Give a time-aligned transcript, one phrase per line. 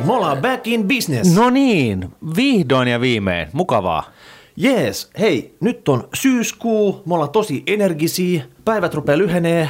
[0.00, 1.34] Matti, me ollaan back in business.
[1.36, 3.48] No niin, vihdoin ja viimein.
[3.52, 4.02] Mukavaa.
[4.56, 9.68] Jees, hei, nyt on syyskuu, me ollaan tosi energisiä, päivät rupeaa lyhenee,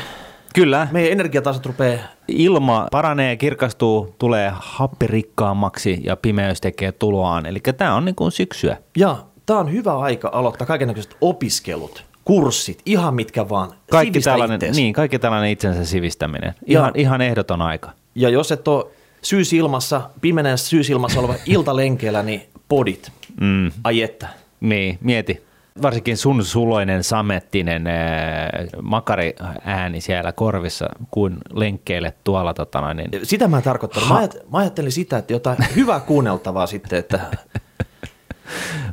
[0.54, 0.88] Kyllä.
[0.90, 7.46] meidän energiatasot rupeaa Ilma paranee, kirkastuu, tulee happirikkaammaksi ja pimeys tekee tuloaan.
[7.46, 8.76] Eli tämä on niin kuin syksyä.
[8.96, 13.72] Ja tämä on hyvä aika aloittaa kaikenlaiset opiskelut, kurssit, ihan mitkä vaan.
[13.90, 14.76] Kaikki Sivistä tällainen, ittees.
[14.76, 16.54] niin, kaikki tällainen itsensä sivistäminen.
[16.66, 17.90] Ihan, Ja- ihan ehdoton aika.
[18.14, 18.84] Ja jos et ole
[19.22, 23.12] syysilmassa, pimeneessä syysilmassa oleva iltalenkeellä, niin podit.
[23.40, 23.72] Mm.
[23.84, 24.28] Ai että.
[24.60, 25.44] Niin, mieti.
[25.82, 28.50] Varsinkin sun suloinen samettinen ää,
[28.82, 34.08] makariääni siellä korvissa, kun lenkkeille tuolla tota niin Sitä mä en tarkoittanut.
[34.08, 37.20] Mä, ajat, mä ajattelin sitä, että jotain hyvää kuunneltavaa sitten, että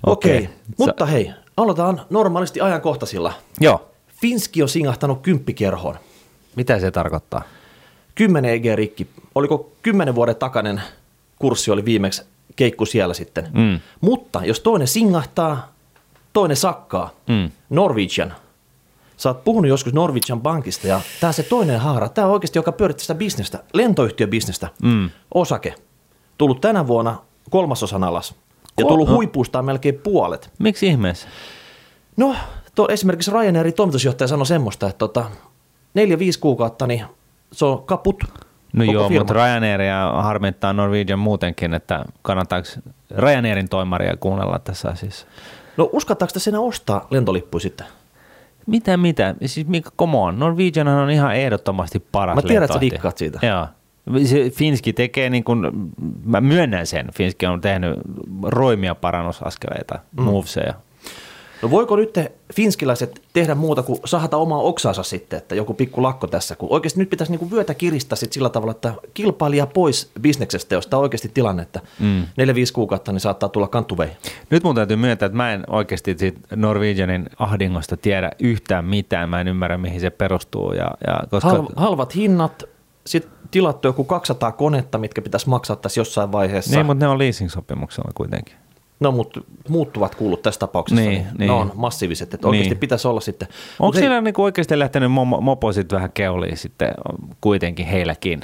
[0.06, 0.38] okei.
[0.38, 0.38] Okay.
[0.38, 0.50] Okei.
[0.78, 3.34] Mutta hei, aloitetaan normaalisti ajankohtaisilla.
[3.59, 3.91] Joo,
[4.22, 5.95] Finski on singahtanut kymppikierhoon.
[6.56, 7.41] mitä se tarkoittaa?
[8.16, 9.08] 10 EG rikki.
[9.38, 10.81] Oliko 10 vuoden takainen
[11.39, 12.23] kurssi oli viimeksi
[12.55, 13.47] keikku siellä sitten.
[13.53, 13.79] Mm.
[14.02, 15.71] Mutta jos toinen singahtaa,
[16.33, 17.09] toinen sakkaa.
[17.27, 17.52] Mm.
[17.69, 18.33] Norwegian.
[19.17, 22.71] Sä oot puhunut joskus Norwegian Bankista ja tää se toinen haara, tää on oikeasti joka
[22.71, 25.09] pyörittää sitä bisnestä, lentoyhtiöbisnestä, Mm.
[25.33, 25.75] osake.
[26.38, 27.17] Tullut tänä vuonna
[27.49, 28.35] kolmasosan alas
[28.77, 29.16] ja Ko- tullut no.
[29.16, 30.49] huipuustaan melkein puolet.
[30.59, 31.27] Miksi ihmeessä?
[32.17, 32.35] No,
[32.75, 35.25] tuo esimerkiksi Ryanairin toimitusjohtaja sanoi semmoista, että tota,
[35.94, 37.05] neljä, viisi kuukautta, niin
[37.51, 38.23] se on kaput.
[38.73, 39.19] No koko joo, firma.
[39.19, 42.67] mutta Ryanairia harmittaa Norwegian muutenkin, että kannattaako
[43.17, 45.27] Ryanairin toimaria kuunnella tässä asiassa?
[45.77, 47.88] No uskattaako te sinä ostaa lentolippuja sitten?
[48.67, 49.35] Mitä, mitä?
[49.45, 50.39] Siis Mika, come on.
[50.39, 52.79] Norwegian on ihan ehdottomasti paras Mä tiedän, että
[53.09, 53.39] sä siitä.
[53.47, 53.67] Joo.
[54.25, 55.91] Se Finski tekee niin kuin,
[56.25, 57.99] mä myönnän sen, Finski on tehnyt
[58.43, 60.23] roimia parannusaskeleita, mm.
[60.23, 60.73] moveseja.
[61.62, 66.03] No voiko nyt te finskiläiset tehdä muuta kuin sahata omaa oksaansa sitten, että joku pikku
[66.03, 70.12] lakko tässä, kun oikeasti nyt pitäisi niinku vyötä kiristää sit sillä tavalla, että kilpailija pois
[70.22, 72.23] bisneksestä, jos tämä on oikeasti tilanne, että mm.
[72.23, 72.25] 4-5
[72.73, 74.09] kuukautta, niin saattaa tulla kantuvei.
[74.50, 79.29] Nyt mun täytyy myöntää, että mä en oikeasti siitä Norwegianin ahdingosta tiedä yhtään mitään.
[79.29, 80.74] Mä en ymmärrä, mihin se perustuu.
[80.74, 81.50] Ja, ja koska...
[81.50, 82.63] Hal, halvat hinnat,
[83.06, 86.75] sitten tilattu joku 200 konetta, mitkä pitäisi maksaa tässä jossain vaiheessa.
[86.75, 88.56] Niin, mutta ne on leasing-sopimuksella kuitenkin.
[89.00, 91.47] No, mutta muuttuvat kuulut tässä tapauksessa, Niin, niin, niin.
[91.47, 92.80] ne on massiiviset, että oikeasti Niin.
[92.80, 93.47] pitäisi olla sitten.
[93.80, 96.94] Onko Mut siellä niinku oikeasti lähtenyt momo, mopo sit vähän keuliin sitten
[97.41, 98.40] kuitenkin heilläkin?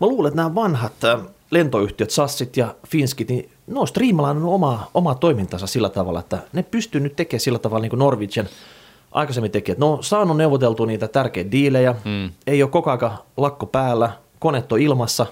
[0.00, 1.20] Mä luulen, että nämä vanhat äh,
[1.50, 6.62] lentoyhtiöt, Sassit ja Finskit, niin ne on striimalaannut omaa, omaa toimintansa sillä tavalla, että ne
[6.62, 8.46] pystyy nyt tekemään sillä tavalla niin kuin Norwegian
[9.12, 12.30] aikaisemmin teki, että ne on saanut neuvoteltua niitä tärkeitä diilejä, mm.
[12.46, 15.26] ei ole koko ajan lakko päällä, koneet on ilmassa.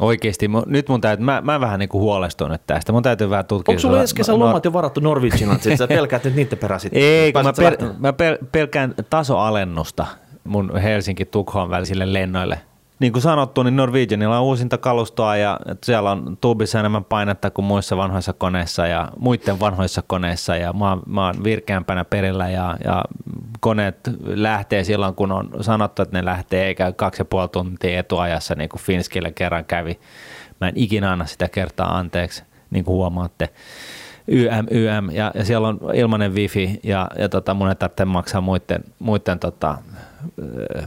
[0.00, 2.92] Oikeasti, nyt mun täytyy, mä, mä vähän niinku huolestun nyt tästä.
[2.92, 3.72] Mun täytyy vähän tutkia.
[3.72, 6.80] Onko sulla ensi kesän no- lomat jo varattu Norwegian, että sä pelkäät nyt niiden perään
[6.80, 7.02] sitten?
[7.02, 10.06] Ei, kun mä, pel- mä pel- pelkään tasoalennusta
[10.44, 12.60] mun Helsinki-Tukholm välisille lennoille.
[12.98, 17.64] Niin kuin sanottu, niin Norwegianilla on uusinta kalustoa ja siellä on tuubissa enemmän painetta kuin
[17.64, 22.76] muissa vanhoissa koneissa ja muiden vanhoissa koneissa ja mä, oon- mä oon virkeämpänä perillä ja,
[22.84, 23.04] ja
[23.60, 28.54] koneet lähtee silloin, kun on sanottu, että ne lähtee eikä kaksi ja puoli tuntia etuajassa
[28.54, 30.00] niin kuin Finskille kerran kävi.
[30.60, 33.48] Mä en ikinä anna sitä kertaa anteeksi, niin kuin huomaatte.
[34.28, 38.40] YM, YM, ja, ja siellä on ilmainen wifi, ja, ja tota, mun ei tarvitse maksaa
[38.40, 39.78] muiden, muiden tota,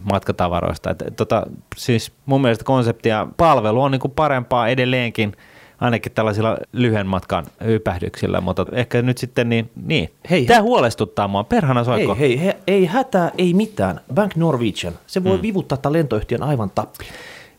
[0.04, 0.90] matkatavaroista.
[0.90, 1.48] Et, tota,
[1.78, 5.36] siis mun mielestä konsepti ja palvelu on niinku parempaa edelleenkin,
[5.80, 10.10] ainakin tällaisilla lyhyen matkan hypähdyksillä, mutta ehkä nyt sitten niin, niin.
[10.30, 12.16] Hei, Tämä huolestuttaa mua, perhana soiko.
[12.16, 14.02] Hei, hei, he, ei hätää, ei mitään.
[14.14, 15.42] Bank Norwegian, se voi mm.
[15.42, 17.12] vivuttaa tämän lentoyhtiön aivan tappiin.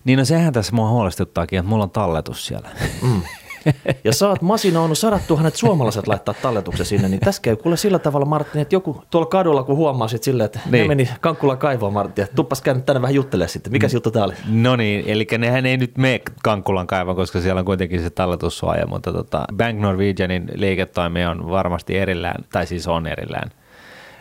[0.04, 2.68] Niin no sehän tässä mua huolestuttaakin, että mulla on talletus siellä.
[3.02, 3.22] Mm.
[4.04, 7.98] Ja sä oot masinoinut sadat tuhannet suomalaiset laittaa talletuksen sinne, niin tässä käy kuule sillä
[7.98, 10.72] tavalla, Martin, että joku tuolla kadulla, kun huomaa sit silleen, että niin.
[10.72, 10.82] Niin.
[10.82, 13.72] ne meni Kankkulan kaivoon, Martin, että tuppas käynyt tänne vähän juttelemaan sitten.
[13.72, 13.90] Mikä mm.
[13.94, 14.34] juttu tää oli?
[14.48, 18.86] No niin, eli nehän ei nyt mene Kankkulan kaivon, koska siellä on kuitenkin se talletussuoja,
[18.86, 23.50] mutta tota, Bank Norwegianin liiketoimi on varmasti erillään, tai siis on erillään.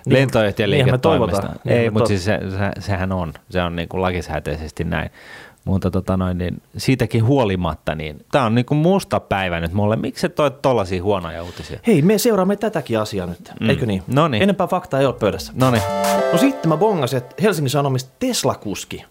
[0.06, 1.42] Niin, Lentoyhtiön liiketoimista.
[1.42, 5.09] Niinhän Ei, mutta siis se, se, sehän on, se on niin kuin lakisääteisesti näin.
[5.65, 9.95] Mutta tota noin, niin siitäkin huolimatta, niin tämä on niin kuin musta päivä nyt mulle.
[9.95, 11.79] Miksi sä toit tollasia huonoja uutisia?
[11.88, 13.69] Hei, me seuraamme tätäkin asiaa nyt, mm.
[13.69, 14.03] eikö niin?
[14.07, 14.44] Noniin.
[14.44, 15.53] Enempää faktaa ei ole pöydässä.
[15.56, 15.83] No niin,
[16.31, 19.06] No sitten mä bongasin, että Helsingin Sanomista Tesla-kuski,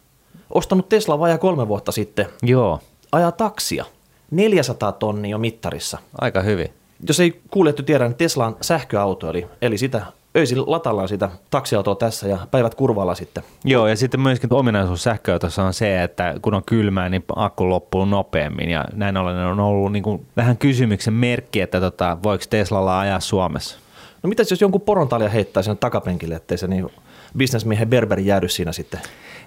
[0.50, 2.80] ostanut Tesla vajaa kolme vuotta sitten, joo,
[3.12, 3.84] ajaa taksia,
[4.30, 5.98] 400 tonnia on mittarissa.
[6.20, 6.68] aika hyvin.
[7.08, 10.02] Jos ei kuulettu tiedä, niin Tesla on sähköauto, eli, eli sitä
[10.36, 13.42] öisin latallaan sitä taksiautoa tässä ja päivät kurvalla sitten.
[13.64, 18.04] Joo, ja sitten myöskin ominaisuus sähköautossa on se, että kun on kylmää, niin akku loppuu
[18.04, 18.70] nopeammin.
[18.70, 23.20] Ja näin ollen on ollut niin kuin vähän kysymyksen merkki, että tota, voiko Teslalla ajaa
[23.20, 23.78] Suomessa.
[24.22, 26.88] No mitäs jos jonkun porontalia heittää sinne takapenkille, ettei se niin
[27.36, 29.00] bisnesmiehen berberi jäädy siinä sitten?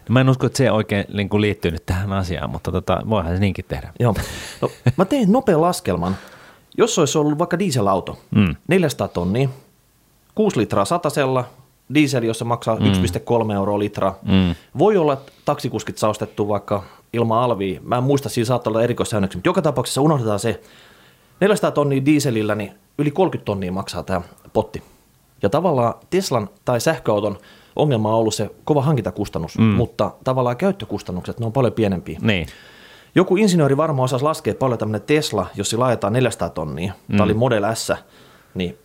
[0.10, 3.34] Mä en usko, että se oikein niin kuin liittyy nyt tähän asiaan, mutta tota, voihan
[3.34, 3.94] se niinkin tehdä.
[4.00, 4.16] Joo.
[4.62, 6.16] No, mä tein nopean laskelman.
[6.77, 8.56] Jos olisi ollut vaikka dieselauto, Mm.
[8.68, 9.50] 400 tonnia,
[10.36, 11.45] 6 litraa satasella,
[11.94, 12.86] diesel, jossa maksaa mm.
[12.86, 14.13] 1,3 euroa litra.
[14.22, 14.56] Mm.
[14.78, 16.83] Voi olla, että taksikuskit saa ostettua vaikka
[17.13, 17.80] ilman alvia.
[17.83, 20.62] Mä en muista, siinä saattaa olla erikoissäännöksiä, mutta joka tapauksessa unohdetaan se.
[21.39, 24.22] 400 tonnia dieselillä, niin yli 30 tonnia maksaa tämä
[24.54, 24.83] potti.
[25.42, 27.38] Ja tavallaan Teslan tai sähköauton
[27.75, 29.63] ongelma on ollut se kova hankintakustannus, mm.
[29.63, 32.19] mutta tavallaan käyttökustannukset, ne on paljon pienempiä.
[32.22, 32.48] Niin.
[33.16, 37.18] Joku insinööri varmaan osasi laskea paljon tämmöinen Tesla, jos se laitetaan 400 tonnia, mm.
[37.18, 37.92] tämä oli Model S,
[38.54, 38.77] niin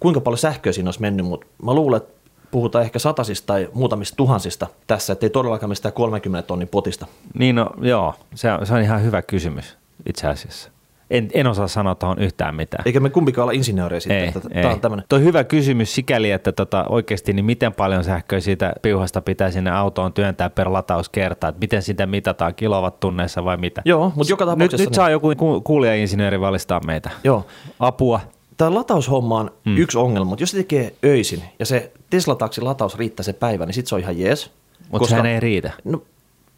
[0.00, 2.14] kuinka paljon sähköä siinä olisi mennyt, mutta mä luulen, että
[2.50, 7.06] puhutaan ehkä satasista tai muutamista tuhansista tässä, ettei todellakaan mistään 30 tonnin potista.
[7.38, 9.76] Niin no, joo, se on, se on ihan hyvä kysymys
[10.06, 10.70] itse asiassa.
[11.10, 12.82] En, en osaa sanoa tuohon yhtään mitään.
[12.86, 14.92] Eikä me kumpikaan olla insinöörejä sitten, Ei, että ei.
[14.92, 15.02] on.
[15.08, 19.70] Toi hyvä kysymys sikäli, että tota, oikeasti niin miten paljon sähköä siitä piuhasta pitää sinne
[19.70, 23.82] autoon työntää per latauskerta, että miten sitä mitataan kilowattunneissa vai mitä.
[23.84, 24.84] Joo, mutta joka Nyt, tapauksessa...
[24.84, 27.10] nyt saa joku ku- kuulijainsinööri valistaa meitä.
[27.24, 27.46] Joo,
[27.80, 28.20] Apua.
[28.56, 29.76] Tämä lataushomma on mm.
[29.76, 33.74] yksi ongelma, mutta jos se tekee öisin ja se Tesla-taksi lataus riittää se päivä, niin
[33.74, 34.50] sitten se on ihan jees.
[34.90, 35.70] Mutta sehän ei riitä.
[35.84, 36.02] No,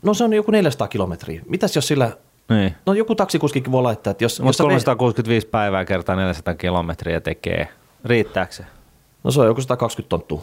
[0.02, 1.42] no se on joku 400 kilometriä.
[1.48, 2.10] Mitäs jos sillä...
[2.48, 2.74] Niin.
[2.86, 4.40] No joku taksikuskikin voi laittaa, että jos...
[4.40, 7.68] Mutta sä ve- 365 päivää kertaa 400 kilometriä tekee.
[8.04, 8.64] Riittääkö se?
[9.24, 10.42] No se on joku 120 tonttua.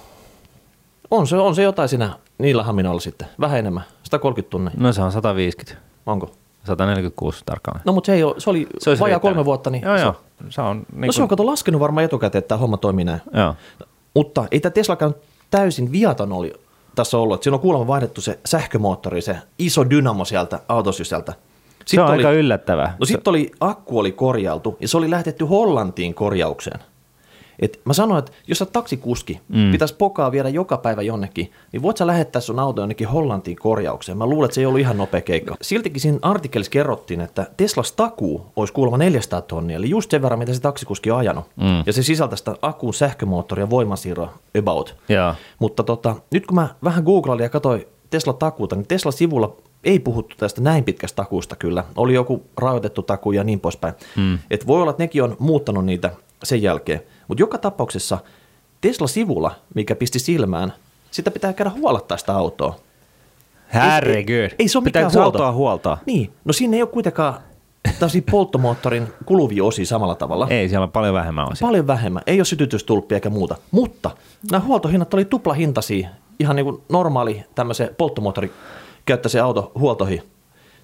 [1.12, 3.28] On se, on se jotain siinä niillä haminoilla sitten.
[3.40, 3.84] Vähän enemmän.
[4.04, 4.74] 130 tunnia.
[4.78, 5.82] No se on 150.
[6.06, 6.32] Onko?
[6.64, 7.84] 146 tarkalleen.
[7.86, 9.70] No mutta se, ei ole, se oli Se vajaa kolme vuotta.
[9.70, 10.16] Niin Joo, se, joo.
[10.50, 13.22] Se on, niin No se on kato laskenut varmaan etukäteen, että tämä homma toimii näin.
[13.34, 13.56] Joo.
[14.14, 15.16] Mutta ei tämä Teslakaan
[15.52, 16.54] täysin viaton oli
[16.96, 17.44] tässä ollut.
[17.44, 21.34] Siinä on kuulemma vaihdettu se sähkömoottori, se iso dynamo sieltä autosysältä.
[21.86, 22.96] Se on aika yllättävää.
[23.00, 26.80] No sitten oli, akku oli korjailtu ja se oli lähetetty Hollantiin korjaukseen.
[27.60, 29.72] Et mä sanoin, että jos sä taksikuski, Mm.
[29.72, 34.18] pitäisi pokaa viedä joka päivä jonnekin, niin voit sä lähettää sun auto jonnekin Hollantiin korjaukseen.
[34.18, 35.56] Mä luulen, että se ei ollut ihan nopea keikka.
[35.62, 40.40] Siltikin siinä artikkelissa kerrottiin, että Teslas takuu olisi kuulemma 400 tonnia, eli just sen verran,
[40.40, 41.46] mitä se taksikuski on ajanut.
[41.56, 41.84] Mm.
[41.86, 44.96] Ja se sisältää sitä akkuun sähkömoottoria ja voimansiirroa about.
[45.10, 45.34] Joo.
[45.60, 50.62] Mutta tota, nyt kun mä vähän googlailin ja katsoin Tesla-takuuta, niin Tesla-sivulla ei puhuttu tästä
[50.62, 51.84] näin pitkästä takuusta kyllä.
[51.96, 53.94] Oli joku rajoitettu takuu ja niin poispäin.
[54.16, 54.40] Mm.
[54.52, 56.12] Et voi olla, että nekin on muuttanut niitä
[56.44, 57.02] sen jälkeen.
[57.34, 58.18] Mutta joka tapauksessa
[58.82, 60.74] Tesla-sivulla, mikä pisti silmään,
[61.12, 62.76] sitä pitää käydä huolattaa sitä autoa.
[63.74, 64.56] Herregud.
[64.60, 65.38] Ei se ole mikään Pitääkö huolto.
[65.38, 65.98] autoa huoltaa?
[66.06, 67.34] Niin, no siinä ei ole kuitenkaan
[67.84, 70.48] tällaisia polttomoottorin kuluvia osia samalla tavalla.
[70.50, 71.68] Ei, siellä on paljon vähemmän osia.
[71.68, 72.24] Paljon vähemmän.
[72.28, 73.56] Ei ole sytytystulppia eikä muuta.
[73.72, 74.12] Mutta
[74.52, 76.10] nämä huoltohinnat oli tuplahintaisia.
[76.40, 78.52] Ihan niin kuin normaali tämmöisen polttomoottori
[79.06, 80.24] käyttäisen auto huoltoihin.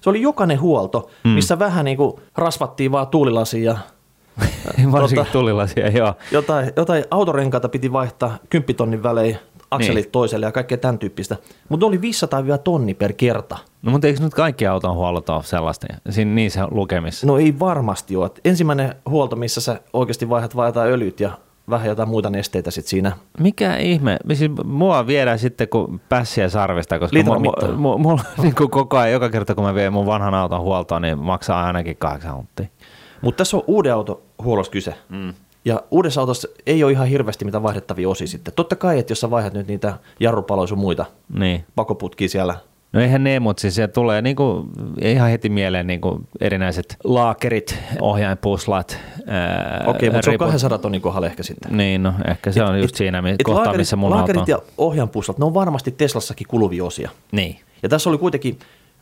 [0.00, 1.30] Se oli jokainen huolto, mm.
[1.30, 3.78] missä vähän niin kuin rasvattiin vaan tuulilasia ja
[4.92, 6.14] Varsinkin tota- tulilasia, joo.
[6.32, 9.38] jotain, jotain autorenkaita piti vaihtaa kymppitonnin välein
[9.70, 10.12] akselit Niin.
[10.12, 11.36] toiselle ja kaikkea tämän tyyppistä.
[11.68, 13.58] Mutta oli 500 tonni per kerta.
[13.82, 17.26] No mutta eikö nyt kaikki auton huollot ole sellaista, siinä niissä lukemissa?
[17.26, 18.30] No ei varmasti ole.
[18.44, 21.30] Ensimmäinen huolto, missä sä oikeasti vaihdat vaan jotain öljyt ja
[21.70, 23.12] vähän jotain muita nesteitä sit siinä.
[23.40, 24.16] Mikä ihme?
[24.32, 27.80] Siis mua viedään sitten kuin pässiä sarvista, koska Litran mulla, mittaan.
[27.80, 31.02] mulla, mulla niin kuin koko ajan, joka kerta kun mä vien mun vanhan auton huoltoon,
[31.02, 32.66] niin maksaa ainakin kahdeksan hunttia.
[33.22, 34.94] Mutta tässä on uuden auton huollossa kyse.
[35.08, 35.34] Mm.
[35.64, 38.54] Ja uudessa autossa ei ole ihan hirveästi mitä vaihdettavia osia sitten.
[38.56, 41.04] Totta kai, että jos sä vaihdat nyt niitä jarrupaloja sun muita
[41.38, 41.64] Niin.
[41.74, 42.54] pakoputkia siellä,
[42.92, 44.66] No eihän ne, mutta siis siellä tulee niinku,
[45.02, 48.98] ihan heti mieleen niinku erinäiset laakerit, ohjainpuslat.
[49.86, 50.46] okei, mutta se on riput.
[50.46, 51.76] 200 tonnin kohdalla ehkä sitten.
[51.76, 54.46] Niin, no ehkä se on just siinä et kohtaa, laakerit, missä mun auto laakerit on.
[54.48, 57.10] ja ohjanpuslat, ne on varmasti Teslassakin kuluvia osia.
[57.32, 57.60] Niin.
[57.82, 58.58] Ja tässä oli kuitenkin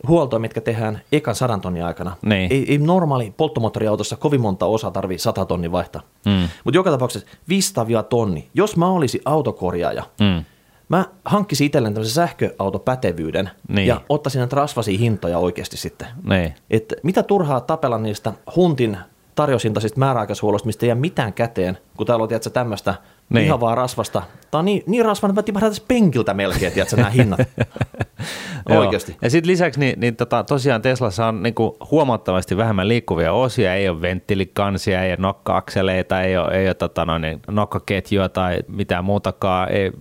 [0.07, 2.15] huoltoa, mitkä tehdään ekan sadan tonnin aikana.
[2.25, 2.51] Niin.
[2.53, 6.01] Ei, ei normaali polttomoottoriautossa kovin monta osaa tarvii 100 tonnin vaihtaa.
[6.25, 6.49] Mm.
[6.63, 8.49] Mutta joka tapauksessa 500 tonni.
[8.53, 10.43] Jos mä olisin autokorjaaja, Mm.
[10.89, 13.87] mä hankkisin itselleen tämmöisen sähköautopätevyyden Niin.
[13.87, 16.07] ja ottaisin näitä rasvasia hintoja oikeasti sitten.
[16.29, 16.53] Niin.
[16.69, 18.97] Et mitä turhaa tapella niistä huntin
[19.35, 22.99] tarjosintaisista määräaikaishuollosta, mistä ei jää mitään käteen, kun täällä on tämmöistä Niin.
[23.29, 23.45] niin.
[23.45, 24.23] ihavaa rasvasta.
[24.51, 27.39] Tämä on niin, niin rasvana, että mä tipahdataan penkiltä melkein, tiedätkö, nämä hinnat.
[28.69, 29.17] Oikeasti.
[29.21, 33.89] Ja sitten lisäksi niin, niin tota, tosiaan Teslassa on niinku huomattavasti vähemmän liikkuvia osia, ei
[33.89, 39.05] ole venttiilikansia, ei ole nokka-akseleita, ei ole, ei ole tota, noin, niin, nokkaketjua tai mitään
[39.05, 39.71] muutakaan.
[39.71, 39.91] Ei,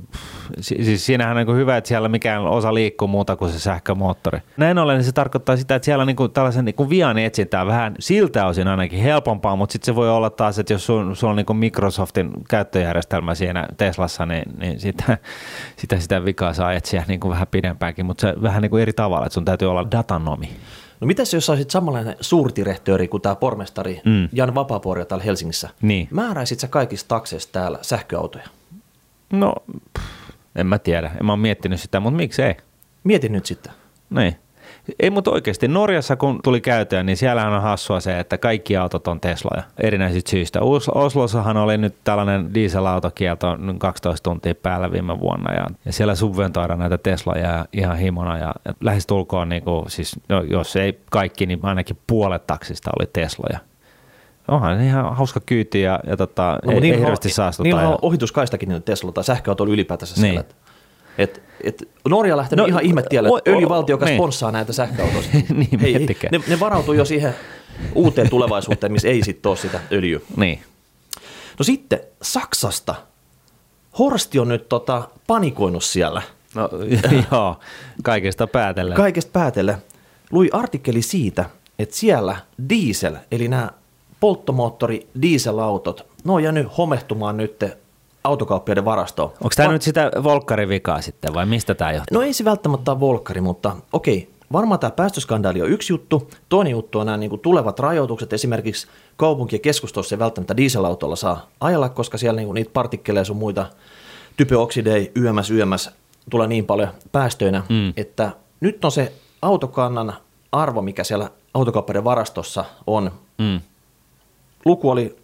[0.60, 4.38] si- siis siinähän on niinku hyvä, että siellä mikään osa liikkuu muuta kuin se sähkömoottori.
[4.56, 8.46] Näin ollen niin se tarkoittaa sitä, että siellä niinku tällaisen niinku vian etsintää vähän siltä
[8.46, 12.30] osin ainakin helpompaa, mutta sitten se voi olla taas, että jos sulla on niinku Microsoftin
[12.48, 15.18] käyttöjärjestelmä siinä Teslassa, niin, niin sitä,
[15.76, 19.34] sitä, sitä vikaa saa etsiä niinku vähän pidempäänkin, mutta se vähän niinku eri tavalla, että
[19.34, 20.50] sun täytyy olla datanomi.
[21.00, 24.28] No mitäs jos saisit samanlainen suurtirehtööri kuin tämä pormestari Mm.
[24.32, 25.68] Jan Vapaapuoria täällä Helsingissä?
[25.82, 26.08] Niin.
[26.10, 28.44] Määräisit sä kaikista takseista täällä sähköautoja?
[29.32, 29.54] No,
[29.98, 30.06] pff,
[30.56, 32.54] en mä tiedä, en mä ole miettinyt sitä, mutta miksei?
[33.04, 33.72] Mieti nyt sitten.
[34.10, 34.36] Niin.
[35.00, 39.08] Ei, mutta oikeasti Norjassa kun tuli käytöön, niin siellähän on hassua se, että kaikki autot
[39.08, 40.60] on Tesloja erinäisistä syistä.
[40.94, 46.98] Oslossahan oli nyt tällainen dieselautokielto 12 tuntia päällä viime vuonna ja, ja siellä subventoidaan näitä
[46.98, 51.98] Tesloja ihan himona ja, ja lähestulkoon, niin kuin, siis, no, jos ei kaikki, niin ainakin
[52.06, 53.58] puolet taksista oli Tesloja.
[54.48, 57.64] Onhan ihan hauska kyyti ja, ja tota, no, ei, ei hirveästi saastuta.
[57.64, 60.32] Niillä on ohituskaistakin niin Tesla tai sähköauto ylipäätänsä niin.
[60.32, 60.67] siellä.
[61.18, 64.16] Et, et Norja on lähtenyt no, ihan ihmettielle, että öljyvaltio, joka niin.
[64.16, 65.28] sponssaa näitä sähköautoja.
[65.32, 67.34] niin, Hei, ne, ne varautuu jo siihen
[67.94, 70.20] uuteen tulevaisuuteen, missä ei sitten ole sitä öljyä.
[70.36, 70.62] Niin.
[71.58, 72.94] No sitten Saksasta.
[73.98, 76.22] Horsti on nyt tota, panikoinut siellä.
[76.54, 76.70] No
[77.32, 77.60] joo,
[78.02, 78.96] kaikesta päätellen.
[78.96, 79.76] Kaikesta päätellen.
[80.30, 81.44] Lui artikkeli siitä,
[81.78, 82.36] että siellä
[82.68, 83.70] diesel, eli nämä
[84.20, 87.64] polttomoottori dieselautot, ne on jäänyt homehtumaan nyt
[88.24, 89.30] autokauppiaiden varastoon.
[89.30, 92.18] Onko tämä Va- nyt sitä volkkarivikaa sitten vai mistä tämä johtuu?
[92.18, 96.30] No ei se välttämättä ole volkkari, mutta okei, varmaan tämä päästöskandaali on yksi juttu.
[96.48, 98.32] Toinen juttu on nämä niin kuin tulevat rajoitukset.
[98.32, 103.24] Esimerkiksi kaupunki- ja keskustossa ei välttämättä dieselautolla saa ajella, koska siellä niin kuin niitä partikkeleja
[103.24, 103.66] sun muita
[104.36, 105.90] typyoksideja yömäs yömäs
[106.30, 107.92] tulee niin paljon päästöinä, mm.
[107.96, 110.12] että nyt on se autokannan
[110.52, 113.10] arvo, mikä siellä autokauppaiden varastossa on.
[113.38, 113.60] Mm.
[114.64, 115.16] Luku oli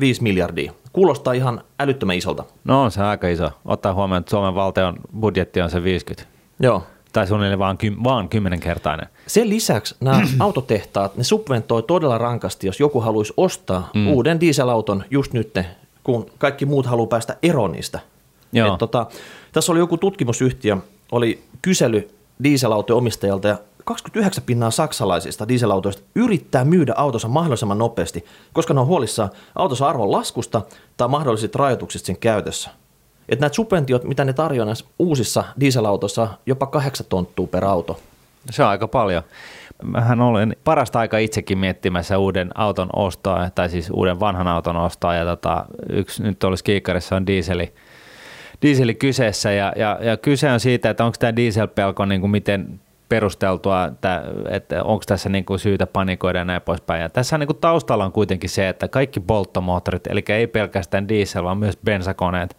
[0.00, 0.72] 5 miljardia.
[0.96, 2.44] Kuulostaa ihan älyttömän isolta.
[2.64, 3.50] No on se aika iso.
[3.64, 6.28] Ottaa huomioon, että Suomen valtion budjetti on se 50.
[6.60, 6.82] Joo.
[7.12, 9.06] Tai suunnilleen vaan, ky- vaan kymmenenkertainen.
[9.26, 14.08] Sen lisäksi nämä autotehtaat, ne subventoi todella rankasti, jos joku haluaisi ostaa mm.
[14.08, 15.58] uuden dieselauton just nyt,
[16.04, 18.00] kun kaikki muut haluaa päästä eroon niistä.
[18.52, 18.72] Joo.
[18.72, 19.06] Et tota,
[19.52, 20.76] tässä oli joku tutkimusyhtiö,
[21.12, 22.08] oli kysely
[22.42, 28.86] dieselautojen omistajalta ja 29 pinnaa saksalaisista dieselautoista yrittää myydä autonsa mahdollisimman nopeasti, koska ne on
[28.86, 30.62] huolissaan autonsa arvon laskusta
[30.96, 32.70] tai mahdollisista rajoituksista sen käytössä.
[33.28, 38.00] Että näitä subventiot, mitä ne tarjoaa uusissa dieselautoissa, jopa 8 tonttua per auto.
[38.50, 39.22] Se on aika paljon.
[39.82, 45.14] Mähän olen parasta aika itsekin miettimässä uuden auton ostoa, tai siis uuden vanhan auton ostoa,
[45.14, 47.74] ja tota, yksi nyt olisi kiikkarissa on dieseli,
[48.62, 52.80] dieseli kyseessä, ja, ja, ja kyse on siitä, että onko tämä dieselpelko niin kuin miten
[53.08, 57.02] perusteltua, että, että onko tässä niin kuin syytä panikoida ja näin poispäin.
[57.02, 61.44] Ja tässä niin kuin taustalla on kuitenkin se, että kaikki polttomoottorit, eli ei pelkästään diesel,
[61.44, 62.56] vaan myös bensakoneet,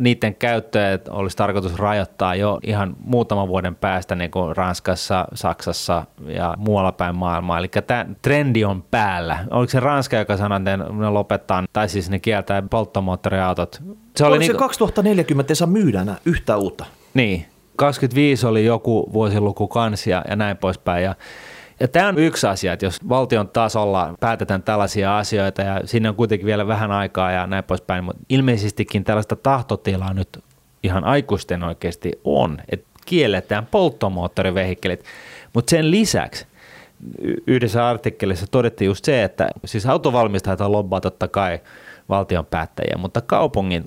[0.00, 6.54] niiden käyttöä olisi tarkoitus rajoittaa jo ihan muutaman vuoden päästä niin kuin Ranskassa, Saksassa ja
[6.58, 7.58] muualla päin maailmaa.
[7.58, 9.38] Eli tämä trendi on päällä.
[9.50, 13.82] Oliko se Ranska, joka sanoi, että ne lopettaa, tai siis ne kieltää polttomoottoriautot?
[14.16, 14.56] Se oli niin kuin...
[14.56, 16.84] se 2040 ei saa myydä enää yhtä uutta?
[17.14, 17.46] Niin,
[17.76, 21.04] 25 oli joku vuosiluku kansi ja, ja näin poispäin.
[21.04, 21.14] Ja,
[21.80, 26.14] ja tämä on yksi asia, että jos valtion tasolla päätetään tällaisia asioita ja sinne on
[26.14, 30.38] kuitenkin vielä vähän aikaa ja näin poispäin, mutta ilmeisestikin tällaista tahtotilaa nyt
[30.82, 35.04] ihan aikuisten oikeasti on, että kielletään polttomoottorivehikkelit.
[35.54, 36.46] Mutta sen lisäksi
[37.46, 41.60] yhdessä artikkelissa todettiin just se, että siis autovalmistajat on lobbaa totta kai–
[42.08, 43.84] valtion päättäjiä, mutta kaupungin,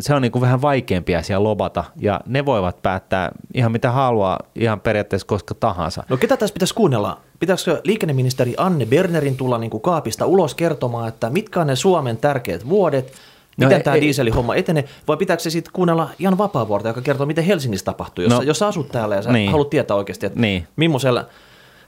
[0.00, 4.38] se on niin kuin vähän vaikeampi asia lobata ja ne voivat päättää ihan mitä haluaa
[4.54, 6.04] ihan periaatteessa koska tahansa.
[6.08, 7.20] No ketä tässä pitäisi kuunnella?
[7.38, 12.16] Pitäisikö liikenneministeri Anne Bernerin tulla niin kuin kaapista ulos kertomaan, että mitkä on ne Suomen
[12.16, 13.12] tärkeät vuodet,
[13.56, 17.26] no miten no, tämä dieselihomma etenee, vai pitääkö se sitten kuunnella Jan Vapaavuorta, joka kertoo,
[17.26, 19.50] miten Helsingissä tapahtuu, jos, no, jos asut täällä ja sä niin.
[19.50, 20.66] haluat tietää oikeasti, että niin.
[20.76, 21.26] millaisella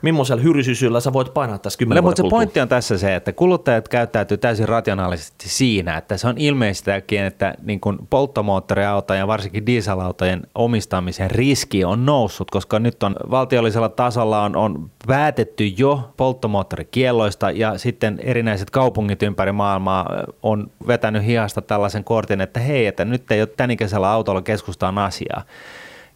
[0.04, 3.32] millaisella hyrysysyllä sä voit painaa tässä kymmenen no, mutta se pointti on tässä se, että
[3.32, 9.66] kuluttajat käyttäytyy täysin rationaalisesti siinä, että se on ilmeistäkin, että niin kuin polttomoottoriautojen ja varsinkin
[9.66, 17.50] dieselautojen omistamisen riski on noussut, koska nyt on valtiollisella tasolla on, on päätetty jo polttomoottorikielloista
[17.50, 20.10] ja sitten erinäiset kaupungit ympäri maailmaa
[20.42, 25.42] on vetänyt hiasta tällaisen kortin, että hei, että nyt ei ole tänikäisellä autolla keskustaan asiaa.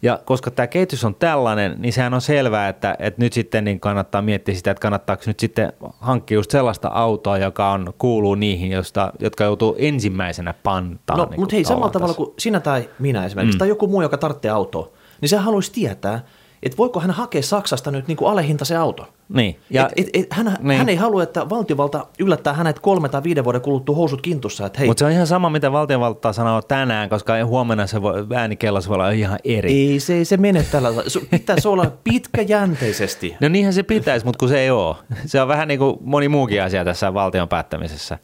[0.02, 3.80] Ja koska tämä kehitys on tällainen, niin sehän on selvää, että, että nyt sitten niin
[3.80, 8.70] kannattaa miettiä sitä, että kannattaako nyt sitten hankkia just sellaista autoa, joka on, kuuluu niihin,
[8.70, 11.18] josta, jotka joutuu ensimmäisenä pantaan.
[11.18, 13.58] No, niin mutta hei, samalla tavalla kuin sinä tai minä esimerkiksi, mm.
[13.58, 14.90] tai joku muu, joka tarvitsee autoa,
[15.20, 16.20] niin se haluaisi tietää,
[16.62, 19.08] että voiko hän hakea Saksasta nyt niin kuin alehintaisen auto.
[19.28, 19.60] Niin.
[19.70, 20.78] Ja, et, et, et, hän, niin.
[20.78, 24.66] hän ei halua, että valtiovalta yllättää hänet kolme tai viiden vuoden kuluttua housut kintussa.
[24.66, 28.88] Että Mutta se on ihan sama, mitä valtiovalta sanoo tänään, koska huomenna se voi, äänikellas
[28.88, 29.72] voi olla ihan eri.
[29.72, 30.88] Ei se, se mene tällä
[31.30, 33.36] Pitäisi olla pitkäjänteisesti.
[33.40, 34.96] No niinhän se pitäisi, mutta kun se ei ole.
[35.26, 38.18] Se on vähän niin kuin moni muukin asia tässä valtion päättämisessä.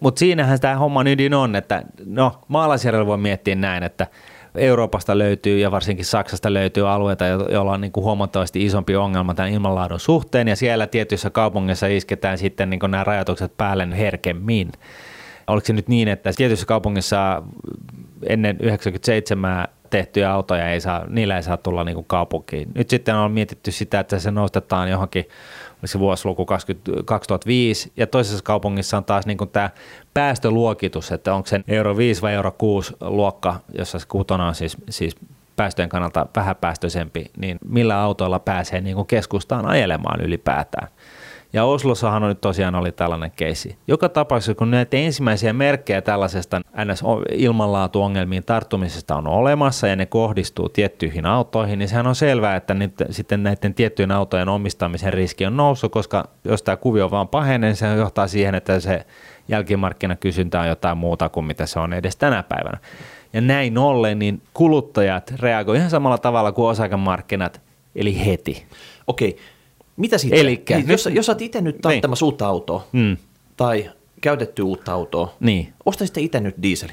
[0.00, 4.06] Mutta siinähän tämä homma ydin on, että no maalaisjärjellä voi miettiä näin, että–
[4.58, 9.52] Euroopasta löytyy ja varsinkin Saksasta löytyy alueita, joilla on niin kuin huomattavasti isompi ongelma tämän
[9.52, 14.72] ilmanlaadun suhteen ja siellä tietyissä kaupungeissa isketään sitten niin kuin nämä rajoitukset päälle herkemmin.
[15.46, 17.42] Oliko se nyt niin, että tietyissä kaupungissa
[18.26, 22.68] ennen 97 tehtyjä autoja, ei saa, niillä ei saa tulla niin kuin kaupunkiin.
[22.74, 25.28] Nyt sitten on mietitty sitä, että se nostetaan johonkin
[25.84, 29.70] se vuosiluku 20, 2005, ja toisessa kaupungissa on taas niin tämä
[30.14, 34.76] päästöluokitus, että onko se euro 5 vai euro 6 luokka, jossa se kutona on siis,
[34.90, 35.16] siis
[35.56, 40.88] päästöjen kannalta vähäpäästöisempi, niin millä autoilla pääsee niin keskustaan ajelemaan ylipäätään.
[41.56, 43.78] Ja Oslossahan on nyt tosiaan oli tällainen keissi.
[43.86, 51.26] Joka tapauksessa, kun näitä ensimmäisiä merkkejä tällaisesta NS-ilmanlaatuongelmiin tarttumisesta on olemassa ja ne kohdistuu tiettyihin
[51.26, 55.92] autoihin, niin sehän on selvää, että nyt, sitten näiden tiettyjen autojen omistamisen riski on noussut,
[55.92, 59.06] koska jos tämä kuvio vaan pahenee, niin se johtaa siihen, että se
[59.48, 62.78] jälkimarkkinakysyntä on jotain muuta kuin mitä se on edes tänä päivänä.
[63.32, 67.60] Ja näin ollen, niin kuluttajat reagoivat ihan samalla tavalla kuin osakemarkkinat,
[67.94, 68.66] eli heti.
[69.06, 69.36] Okei,
[69.96, 70.40] mitä sitten?
[70.40, 72.32] Elikkä, Hei, jos, jos olet itse nyt taittamassa niin.
[72.32, 73.16] uutta autoa Mm.
[73.56, 75.72] tai käytetty uutta autoa, Niin.
[75.86, 76.92] ostasitte itse nyt dieseli.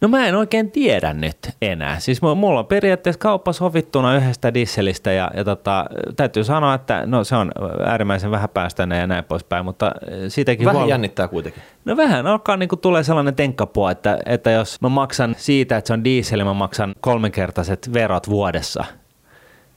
[0.00, 2.00] No mä en oikein tiedä nyt enää.
[2.00, 5.84] Siis mu- mulla on periaatteessa kauppa sovittuna yhdestä dieselistä ja, ja tota,
[6.16, 7.52] täytyy sanoa, että no se on
[7.86, 9.92] äärimmäisen vähäpäästöinen ja näin poispäin, mutta
[10.28, 11.62] siitäkin Vähän huol- jännittää kuitenkin.
[11.84, 15.92] No vähän alkaa niinku tulee sellainen tenkkapua, että, että jos mä maksan siitä, että se
[15.92, 18.84] on diesel, mä maksan kolminkertaiset verot vuodessa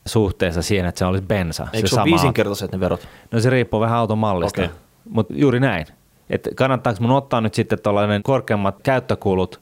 [0.07, 1.67] suhteessa siihen, että se olisi bensa.
[1.73, 2.11] Eikö se, ole sama auto.
[2.11, 3.07] viisinkertaiset ne verot?
[3.31, 4.75] No se riippuu vähän auton mallista, Okei.
[5.09, 5.85] mutta juuri näin.
[6.29, 9.61] Että kannattaako mun ottaa nyt sitten tuollainen korkeammat käyttökulut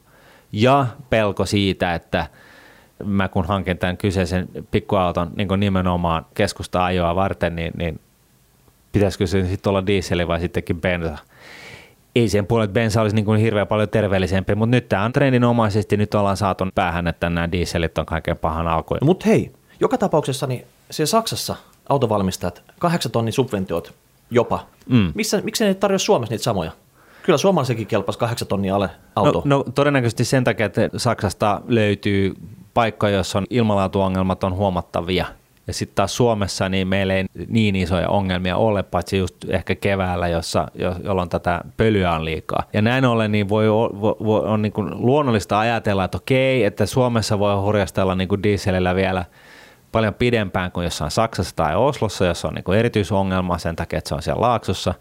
[0.52, 2.26] ja pelko siitä, että
[3.04, 8.00] mä kun hankin tämän kyseisen pikkuauton niin nimenomaan keskusta ajoa varten, niin, niin
[8.92, 11.18] pitäisikö se sitten olla dieseli vai sittenkin bensa?
[12.14, 15.96] Ei sen puolet bensa olisi niin kuin hirveän paljon terveellisempi, mutta nyt tämä on trendinomaisesti,
[15.96, 19.00] nyt ollaan saatu päähän, että nämä dieselit on kaiken pahan alkuja.
[19.04, 21.56] Mutta hei, joka tapauksessa niin siellä Saksassa
[21.88, 23.94] autovalmistajat, kahdeksan tonnin subventiot
[24.30, 24.66] jopa.
[24.88, 25.12] Mm.
[25.14, 26.72] Missä, miksi ne ei tarjoa Suomessa niitä samoja?
[27.22, 29.42] Kyllä suomalaisenkin kelpasi kahdeksan tonnia alle auto.
[29.44, 32.34] No, no todennäköisesti sen takia, että Saksasta löytyy
[32.74, 35.26] paikka, jossa on ilmanlaatuongelmat on huomattavia.
[35.66, 40.28] Ja sitten taas Suomessa niin meillä ei niin isoja ongelmia ole, paitsi just ehkä keväällä,
[40.28, 42.62] jossa, jo- jolloin tätä pölyä on liikaa.
[42.72, 43.68] Ja näin ollen niin voi,
[44.24, 48.94] voi, on niin kuin luonnollista ajatella, että okei, että Suomessa voi hurjastella niin kuin dieselillä
[48.94, 49.24] vielä
[49.96, 54.08] paljon pidempään kuin jossain Saksassa tai Oslossa, jossa on niin kuin erityisongelma sen takia, että
[54.08, 54.94] se on siellä laaksossa,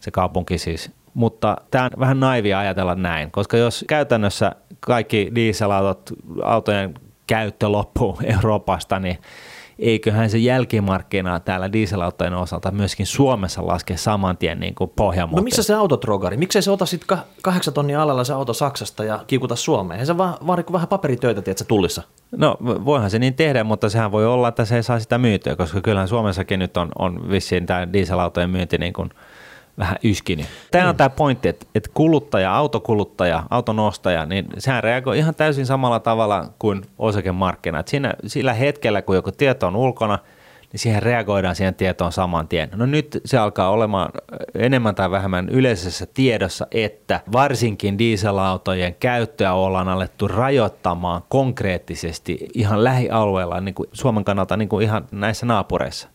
[0.00, 0.90] se kaupunki siis.
[1.14, 6.94] Mutta tämä on vähän naivia ajatella näin, koska jos käytännössä kaikki dieselautot, autojen
[7.26, 9.18] käyttö loppuu Euroopasta, niin
[9.78, 15.42] eiköhän se jälkimarkkina täällä dieselautojen osalta myöskin Suomessa laske saman tien niin kuin pohjamuuteen.
[15.42, 16.36] No missä se autotrogari?
[16.36, 20.00] Miksei se ota sitten kahdeksan tonnia alalla se auto Saksasta ja kiikuta Suomeen?
[20.00, 22.02] Ei se vaan vaadi kuin vähän paperitöitä, tiedätkö, tullissa.
[22.36, 25.56] No voihan se niin tehdä, mutta sehän voi olla, että se ei saa sitä myytyä,
[25.56, 29.10] koska kyllähän Suomessakin nyt on, on vissiin tämä dieselautojen myynti niin kuin
[29.78, 30.46] vähän yskinyt.
[30.70, 35.66] Tämä on tämä pointti, että, että kuluttaja, autokuluttaja, auton ostaja, niin sehän reagoi ihan täysin
[35.66, 37.88] samalla tavalla kuin osakemarkkinat.
[37.88, 40.18] Siinä, sillä hetkellä, kun joku tieto on ulkona,
[40.72, 42.68] niin siihen reagoidaan siihen tietoon saman tien.
[42.74, 44.10] No nyt se alkaa olemaan
[44.54, 53.60] enemmän tai vähemmän yleisessä tiedossa, että varsinkin dieselautojen käyttöä ollaan alettu rajoittamaan konkreettisesti ihan lähialueella
[53.60, 56.08] niin kuin Suomen kannalta niin kuin ihan näissä naapureissa.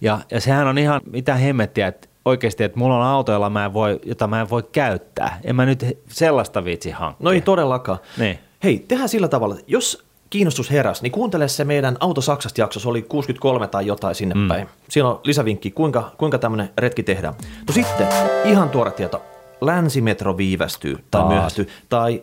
[0.00, 3.64] Ja, ja sehän on ihan mitä hemmettiä, että oikeasti, että mulla on auto, jolla mä
[3.64, 5.40] en voi, jota mä en voi käyttää.
[5.44, 7.24] En mä nyt sellaista viitsi hankkia.
[7.24, 7.98] No ei todellakaan.
[8.18, 8.38] Niin.
[8.64, 12.88] Hei, tehdään sillä tavalla, että jos kiinnostus heräsi, niin kuuntele se meidän Auto Saksasta jaksossa,
[12.88, 14.48] oli 63 tai jotain sinne mm.
[14.48, 14.68] päin.
[14.88, 17.34] Siinä on lisävinkki, kuinka, kuinka tämmöinen retki tehdään.
[17.68, 18.06] No sitten,
[18.44, 19.22] ihan tuore tieto,
[19.60, 21.28] länsimetro viivästyy tai Taas.
[21.28, 22.22] myöhästyy tai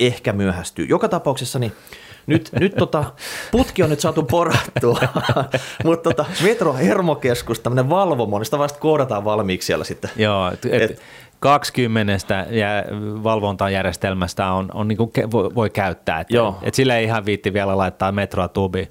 [0.00, 0.86] ehkä myöhästyy.
[0.86, 1.72] Joka tapauksessa niin
[2.26, 3.04] nyt, nyt tota,
[3.50, 5.00] putki on nyt saatu porattua,
[5.84, 10.10] mutta tota, Metro Hermokeskus, tämmöinen valvomo, niin sitä vasta koodataan valmiiksi siellä sitten.
[10.16, 11.00] Joo, et, et, Et-
[11.40, 12.68] 20 ja
[13.22, 16.20] valvontajärjestelmästä on, on niin kuin voi, voi käyttää.
[16.20, 16.58] Et, Joo.
[16.62, 18.88] et sillä ei ihan viitti vielä laittaa metroa tubiin.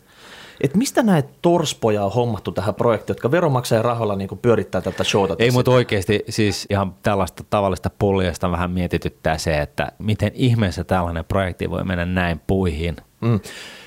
[0.62, 5.36] Et mistä näitä torspoja on hommattu tähän projektiin, jotka veronmaksajan rahoilla niin pyörittää tätä showta?
[5.40, 11.26] Ei, mutta oikeasti siis ihan tällaista tavallista puljasta vähän mietityttää se, että miten ihmeessä tällainen
[11.26, 12.96] projekti voi mennä näin puihin.
[13.22, 13.40] Mm.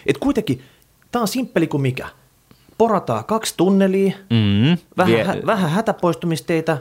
[0.06, 0.62] Et kuitenkin,
[1.12, 2.06] tämä on simppeli kuin mikä.
[2.78, 4.78] Porataan kaksi tunnelia, Mm.
[4.96, 6.78] vähän, Vie- hä, vähän hätäpoistumisteitä,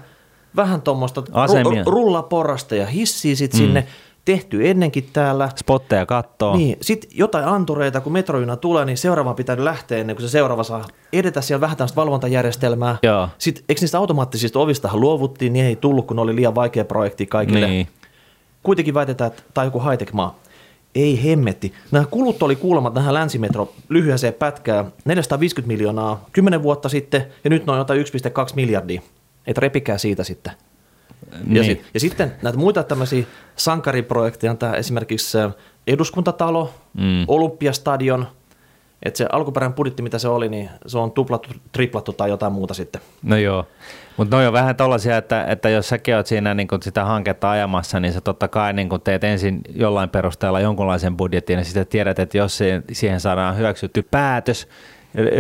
[0.56, 1.24] vähän tuommoista
[1.64, 3.88] ru, rullaporasta ja hissiä sit sinne,
[4.26, 5.50] tehty ennenkin täällä.
[5.56, 6.58] Spotteja kattoo.
[6.58, 10.64] Niin, sitten jotain antureita, kun metrojuna tulee, niin seuraava pitää lähteä ennen kuin se seuraava
[10.64, 12.98] saa edetä siellä vähän tämmöistä valvontajärjestelmää.
[13.04, 13.30] Joo.
[13.38, 17.68] Sitten, eikö niistä automaattisista ovistahan luovuttiin, niin ei tullut, kun oli liian vaikea projekti kaikille.
[17.68, 17.88] Niin.
[18.64, 20.40] Kuitenkin väitetään, että tämä on joku high-tech-maa.
[20.96, 21.74] Ei hemmetti.
[21.92, 27.66] Nämä kulut oli kuulemma tähän länsimetro lyhyeseen pätkään 450 miljoonaa 10 vuotta sitten, ja nyt
[27.66, 29.02] noin jotain 1,2 miljardia.
[29.48, 30.54] Et repikää siitä sitten.
[31.32, 31.66] Ja, Niin.
[31.66, 33.24] sit, ja sitten näitä muita tämmöisiä
[33.56, 35.54] sankariprojekteja on tämä esimerkiksi äh,
[35.88, 37.26] eduskuntatalo, mm.
[37.28, 38.28] Olympiastadion,
[39.04, 42.74] että se alkuperäinen budjetti, mitä se oli, niin se on tuplattu, triplattu tai jotain muuta
[42.74, 43.02] sitten.
[43.24, 43.68] No joo,
[44.18, 48.00] mutta ne on vähän tollaisia, että, että jos säkin oot siinä niin sitä hanketta ajamassa,
[48.00, 52.38] niin sä totta kai niin teet ensin jollain perusteella jonkunlaisen budjetin ja sitten tiedät, että
[52.38, 52.60] jos
[52.92, 54.68] siihen- saadaan hyväksytty päätös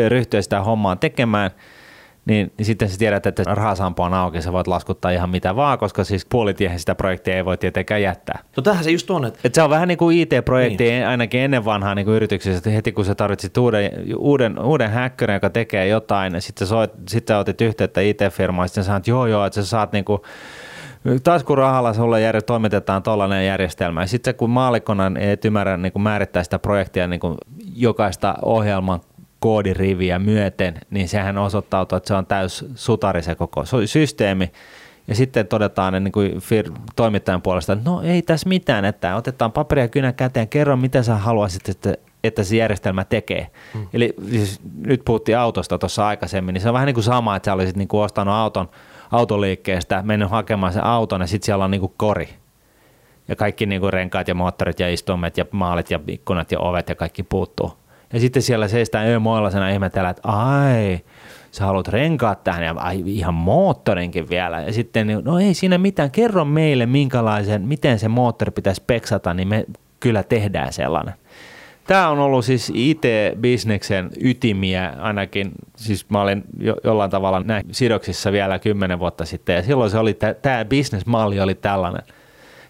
[0.08, 1.52] ryhtyä sitä hommaa tekemään,
[2.26, 5.78] niin, niin sitten sä tiedät, että rahasampo on auki, sä voit laskuttaa ihan mitä vaan,
[5.80, 8.40] koska siis puolitiehen sitä projektia ei voi tietenkään jättää.
[8.58, 11.08] No tähän se just on, että Et se on vähän niin kuin IT-projekti niin.
[11.08, 15.34] ainakin ennen vanhaa niin kuin yrityksissä, että heti kun sä tarvitsit uuden, uuden, uuden hackerin,
[15.34, 19.26] joka tekee jotain, sitten sä, soit, sit sä otit yhteyttä IT-firmaan, sitten sä sanot, joo
[19.26, 20.22] joo, että sä saat niin kuin,
[21.24, 24.02] taskurahalla sulle jär, toimitetaan tuollainen järjestelmä.
[24.02, 27.38] Ja sitten kun maallikkona et ymmärrä niin kuin määrittää sitä projektia niin kuin
[27.76, 29.00] jokaista ohjelman
[29.44, 34.52] koodiriviä myöten, niin sehän osoittautuu, että se on täys sutari se koko sy- systeemi.
[35.08, 39.52] Ja sitten todetaan niin kuin fir- toimittajan puolesta, että no ei tässä mitään, että otetaan
[39.52, 43.48] paperia kynä käteen, kerro mitä sä haluaisit, että, että se järjestelmä tekee.
[43.74, 43.88] Hmm.
[43.94, 47.46] Eli siis, nyt puhuttiin autosta tuossa aikaisemmin, niin se on vähän niin kuin sama, että
[47.46, 48.70] sä olisit niin kuin ostanut auton
[49.12, 52.30] autoliikkeestä, mennyt hakemaan sen auton ja sitten siellä on niin kuin kori.
[53.28, 56.90] Ja kaikki niin kuin renkaat ja moottorit ja istumet ja maalit ja ikkunat ja ovet
[56.90, 57.83] ja kaikki puuttuu.
[58.14, 61.00] Ja sitten siellä seistään yömoillasena ihmetellä, että ai,
[61.52, 64.62] sä haluat renkaat tähän ja ai, ihan moottorinkin vielä.
[64.62, 69.48] Ja sitten, no ei siinä mitään, kerro meille minkälaisen, miten se moottori pitäisi peksata, niin
[69.48, 69.66] me
[70.00, 71.14] kyllä tehdään sellainen.
[71.88, 78.32] Tämä on ollut siis IT-bisneksen ytimiä ainakin, siis mä olin jo, jollain tavalla näin sidoksissa
[78.32, 82.04] vielä kymmenen vuotta sitten ja silloin se oli, tämä bisnesmalli oli tällainen.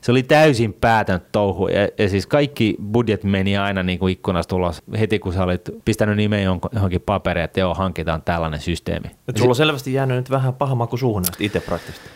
[0.04, 4.56] Se oli täysin päätön touhu ja, ja siis kaikki budjet meni aina niin kuin ikkunasta
[4.56, 9.08] ulos heti kun sä olit pistänyt nimen johonkin paperiin, että joo, hankitaan tällainen systeemi.
[9.28, 12.10] et sulla on selvästi jäänyt nyt vähän paha maku suuhun näistä IT-projekteista.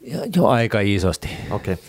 [0.00, 1.28] Jo, jo aika isosti.
[1.50, 1.74] Okei.
[1.74, 1.84] Okay.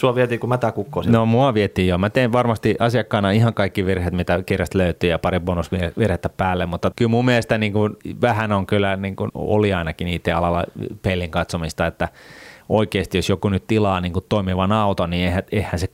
[0.00, 1.18] Sua vietiin kuin mätä kukkoa siellä.
[1.18, 1.98] No mua vietiin jo.
[1.98, 6.90] Mä teen varmasti asiakkaana ihan kaikki virheet, mitä kirjasta löytyy ja pari bonusvirhettä päälle, mutta
[6.96, 10.64] kyllä mun mielestä niin kuin, vähän on kyllä, niin kuin oli ainakin IT-alalla
[11.02, 12.08] pelin katsomista, että
[12.68, 15.88] oikeasti jos joku nyt tilaa niin kuin toimivan auton, niin eihän, eihän se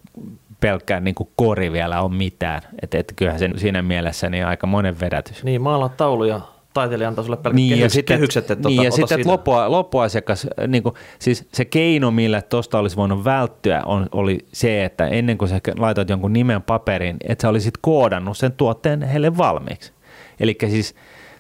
[0.60, 2.62] pelkkään niin kuin kori vielä ole mitään.
[2.82, 5.44] Että et kyllähän se siinä mielessä niin aika monen vedätys.
[5.44, 6.40] Niin, maala taulu ja
[6.76, 9.30] taiteilija antaa sulle pelkät Niin, ja kehykset, sitten, kehykset että niin, ota, ja sitten siitä.
[9.30, 14.84] loppu, loppuasiakas, niin kuin, siis se keino, millä tuosta olisi voinut välttyä, on, oli se,
[14.84, 19.36] että ennen kuin sä laitat jonkun nimen paperiin, että sä olisit koodannut sen tuotteen heille
[19.36, 19.92] valmiiksi.
[20.40, 20.94] Eli siis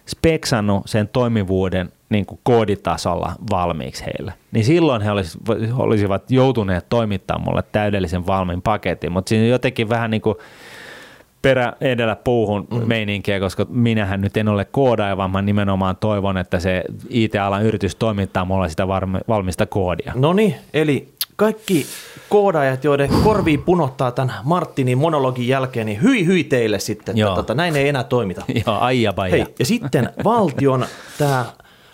[0.06, 4.32] speksannut sen toimivuuden niin kuin kooditasolla valmiiksi heille.
[4.52, 10.10] Niin silloin he olisivat, olisivat joutuneet toimittamaan mulle täydellisen valmiin paketin, mutta siinä jotenkin vähän
[10.10, 10.36] niin kuin
[11.48, 12.82] perä edellä puuhun mm.
[12.86, 17.94] meininkiä, koska minähän nyt en ole koodaaja, vaan mä nimenomaan toivon, että se IT-alan yritys
[17.94, 18.88] toimittaa mulle sitä
[19.28, 20.12] valmista koodia.
[20.14, 21.86] No niin, eli kaikki
[22.28, 27.28] koodaajat, joiden korviin punottaa tämän Martinin monologin jälkeen, niin hyi hyi teille sitten, Joo.
[27.28, 28.44] että tota, näin ei enää toimita.
[28.66, 29.14] Joo, aija.
[29.30, 30.86] Hei, ja sitten valtion
[31.18, 31.44] tämä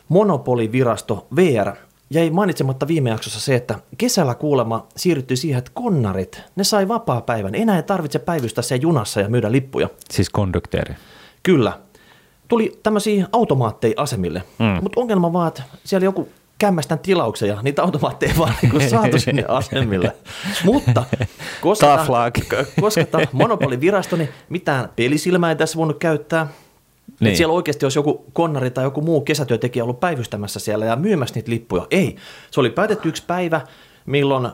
[0.09, 1.73] monopolivirasto VR
[2.13, 7.55] jäi mainitsematta viime jaksossa se, että kesällä kuulemma siirrytty siihen, että konnarit, ne sai vapaa-päivän.
[7.55, 9.89] Enää ei tarvitse päivystää siellä junassa ja myydä lippuja.
[10.11, 10.95] Siis kondukteeri.
[11.43, 11.79] Kyllä.
[12.49, 14.83] Tuli tämmöisiä automaatteja asemille, mm.
[14.83, 19.45] mutta ongelma vaan, että siellä joku kämmästän tilauksen ja niitä automaatteja vaan niin saatu sinne
[19.59, 20.17] asemille.
[20.65, 21.05] Mutta
[21.61, 22.07] koska
[22.81, 23.01] koska
[23.33, 26.49] monopolivirasto, niin mitään pelisilmää ei tässä voinut käyttää.
[27.23, 27.29] Niin.
[27.29, 31.35] Että siellä oikeasti olisi joku konnari tai joku muu kesätyötekijä ollut päivystämässä siellä ja myymässä
[31.35, 31.87] niitä lippuja.
[31.91, 32.17] Ei,
[32.51, 33.61] se oli päätetty yksi päivä,
[34.07, 34.49] milloin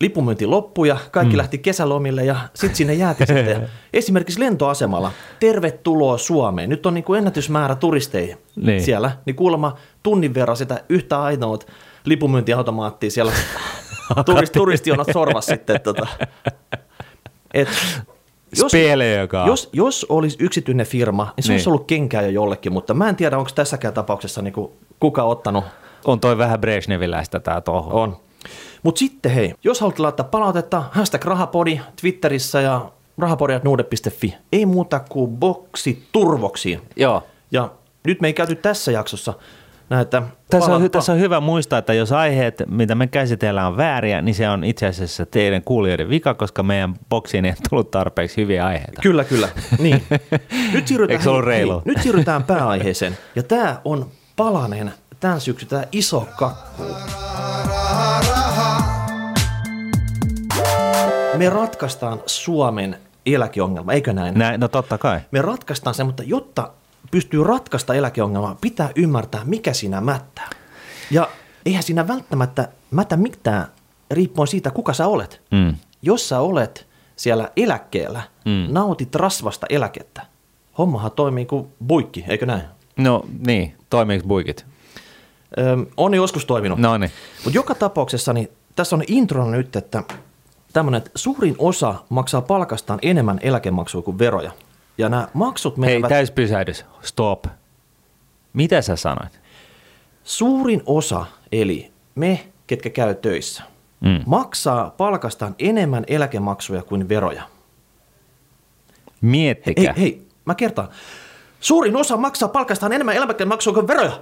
[0.00, 1.38] lipunmyynti loppui ja kaikki mm.
[1.38, 3.48] lähti kesälomille ja sitten sinne jäätiin sitten.
[3.48, 6.70] Ja Esimerkiksi lentoasemalla, tervetuloa Suomeen.
[6.70, 8.82] Nyt on niin kuin ennätysmäärä turisteja niin.
[8.82, 11.58] Siellä, niin kuulemma tunnin verran sitä yhtä ainoa
[12.04, 13.32] lipunmyyntiautomaattia siellä
[14.26, 15.80] turist, turistionat sorvas sitten.
[15.80, 16.06] Tota.
[17.54, 17.68] Et,
[19.42, 19.46] On.
[19.46, 21.54] jos, jos olisi yksityinen firma, niin se niin.
[21.54, 25.22] olisi ollut kenkää jo jollekin, mutta mä en tiedä, onko tässäkään tapauksessa niin kuin, kuka
[25.22, 25.64] ottanut.
[26.04, 28.02] On toi vähän Brezhneviläistä tää toho.
[28.02, 28.16] On.
[28.82, 34.34] Mutta sitten hei, jos haluat laittaa palautetta, hashtag rahapodi Twitterissä ja rahapodi.nuude.fi.
[34.52, 36.80] Ei muuta kuin boksi turvoksiin.
[36.96, 37.22] Joo.
[37.50, 37.70] Ja
[38.06, 39.34] nyt me ei käyty tässä jaksossa
[39.90, 40.22] näitä...
[40.50, 44.34] Tässä on, tässä on hyvä muistaa, että jos aiheet, mitä me käsitellään, on vääriä, niin
[44.34, 49.02] se on itse asiassa teidän kuulijoiden vika, koska meidän boksiin ei tullut tarpeeksi hyviä aiheita.
[49.02, 49.48] Kyllä, kyllä.
[49.78, 50.02] Niin.
[50.74, 53.18] Nyt siirrytään, hei, hei, nyt siirrytään pääaiheeseen.
[53.36, 56.82] Ja tämä on palanen tämän syksy, tämä iso kakku.
[61.36, 64.38] Me ratkaistaan Suomen eläkeongelma, eikö näin?
[64.38, 65.20] Näin, no totta kai.
[65.30, 66.70] Me ratkaistaan se, mutta jotta
[67.10, 70.50] pystyy ratkaista eläkeongelmaa, pitää ymmärtää, mikä siinä mättää.
[71.10, 71.28] Ja
[71.66, 73.66] eihän siinä välttämättä mätä mitään
[74.10, 75.40] riippuen siitä, kuka sä olet.
[75.50, 75.74] Mm.
[76.02, 78.66] Jos sä olet siellä eläkkeellä, Mm.
[78.72, 80.22] nautit rasvasta eläkettä,
[80.78, 82.62] hommahan toimii kuin buikki, eikö näin?
[82.96, 84.66] No niin, toimiiko buikit?
[85.58, 86.78] Öm, on joskus toiminut.
[86.78, 87.10] No niin.
[87.44, 90.02] Mutta joka tapauksessa niin tässä on introna nyt, että
[90.72, 94.50] tämmöinen, että suurin osa maksaa palkastaan enemmän eläkemaksua kuin veroja.
[94.98, 96.84] Ja nämä maksut Hei, menevät, täyspysähdys.
[97.02, 97.44] Stop.
[98.52, 99.40] Mitä sä sanoit?
[100.24, 103.62] suurin osa, eli me, ketkä käy töissä,
[104.00, 104.22] Mm.
[104.26, 107.42] maksaa palkastaan enemmän eläkemaksuja kuin veroja.
[109.20, 109.92] Miettikää.
[109.92, 110.88] Hei, hei, mä kertaan.
[111.60, 114.20] Suurin osa maksaa palkastaan enemmän eläkemaksuja kuin veroja.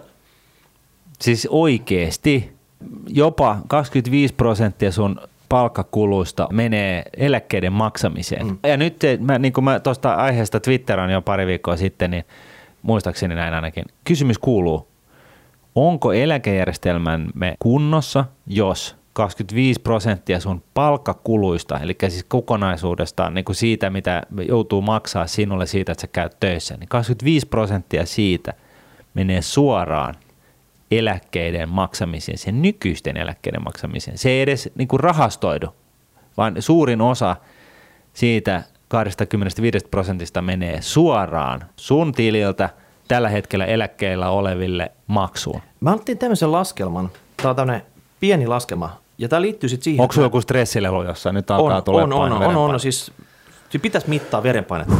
[1.20, 2.52] Siis oikeesti
[3.08, 5.20] jopa 25 prosenttia sun
[5.54, 8.46] palkkakuluista menee eläkkeiden maksamiseen.
[8.46, 8.58] Mm.
[8.66, 12.24] Ja nyt, mä, niin kuin mä tuosta aiheesta Twitteran jo pari viikkoa sitten, niin
[12.82, 13.84] muistaakseni näin ainakin.
[14.04, 14.88] Kysymys kuuluu,
[15.74, 24.22] onko eläkejärjestelmämme kunnossa, jos 25 prosenttia sun palkkakuluista, eli siis kokonaisuudestaan niin kuin siitä, mitä
[24.48, 28.52] joutuu maksaa sinulle siitä, että sä käyt töissä, niin 25 prosenttia siitä
[29.14, 30.14] menee suoraan
[30.90, 34.18] eläkkeiden maksamiseen, sen nykyisten eläkkeiden maksamiseen.
[34.18, 35.66] Se ei edes niin kuin rahastoidu,
[36.36, 37.36] vaan suurin osa
[38.12, 42.70] siitä 25 prosentista menee suoraan sun tililtä
[43.08, 45.60] tällä hetkellä eläkkeellä oleville maksuun.
[45.80, 47.10] Mä otin tämmöisen laskelman.
[47.36, 47.82] Tämä on tämmöinen
[48.20, 49.00] pieni laskelma.
[49.18, 52.12] Ja tämä liittyy sitten siihen, Onko sulla joku stressilelu, jossa nyt on, alkaa tulla on,
[52.12, 53.12] on, on, on, on, siis
[53.70, 54.94] siis pitäisi mittaa verenpainetta.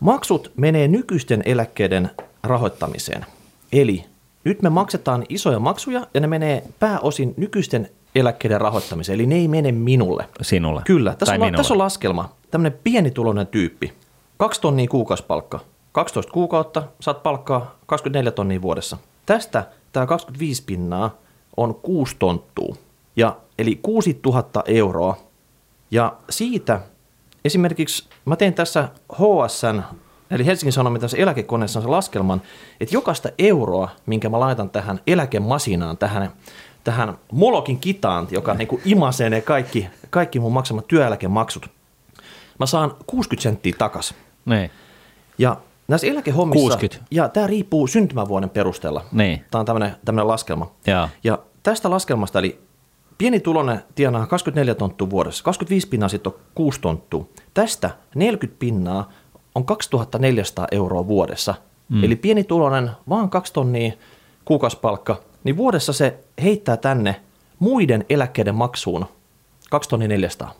[0.00, 2.10] Maksut menee nykyisten eläkkeiden
[2.42, 3.26] rahoittamiseen.
[3.72, 4.04] Eli
[4.44, 9.14] nyt me maksetaan isoja maksuja ja ne menee pääosin nykyisten eläkkeiden rahoittamiseen.
[9.14, 10.28] Eli ne ei mene minulle.
[10.42, 10.82] Sinulle.
[10.84, 11.56] Kyllä, tässä tai on, minulle.
[11.56, 12.30] tässä on laskelma.
[12.50, 13.92] Tämmöinen pienituloinen tyyppi.
[14.36, 15.60] Kaksi tonnia kuukausipalkka.
[15.92, 18.96] 12 kuukautta, saat palkkaa 24 tonnia vuodessa.
[19.26, 21.16] Tästä tämä 25 pinnaa
[21.56, 22.76] on 6 tonttua.
[23.16, 25.16] Ja, eli 6000 euroa.
[25.90, 26.80] Ja siitä
[27.44, 29.82] esimerkiksi mä teen tässä HSN,
[30.30, 32.42] eli Helsingin Sanomien tässä eläkekoneessa sen laskelman,
[32.80, 36.30] että jokaista euroa, minkä mä laitan tähän eläkemasinaan, tähän,
[36.84, 41.70] tähän Molokin kitaan, joka niin kuin imasee ne kaikki, kaikki mun maksamat työeläkemaksut,
[42.58, 44.14] mä saan 60 senttiä takas.
[44.44, 44.70] Niin.
[45.38, 45.56] Ja
[45.88, 47.06] näissä eläkehommissa, 60.
[47.10, 49.04] ja tämä riippuu syntymävuoden perusteella.
[49.12, 49.44] Niin.
[49.50, 50.70] Tämä on tämmöinen, tämmöinen laskelma.
[50.86, 51.08] Joo.
[51.24, 52.60] Ja tästä laskelmasta, eli
[53.18, 57.28] pieni tulonen tienaa 24 tonttua vuodessa, 25 pinnaa sitten on 6 tonttua.
[57.54, 59.12] Tästä 40 pinnaa
[59.54, 61.54] on 2400 euroa vuodessa.
[61.88, 62.04] Mm.
[62.04, 63.92] Eli pieni tulonen, vaan 2 tonnia
[64.44, 67.20] kuukausipalkka, niin vuodessa se heittää tänne
[67.58, 69.06] muiden eläkkeiden maksuun
[69.70, 70.54] 2 tonnia 400.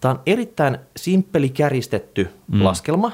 [0.00, 2.64] Tämä on erittäin simppeli kärjistetty mm.
[2.64, 3.12] laskelma,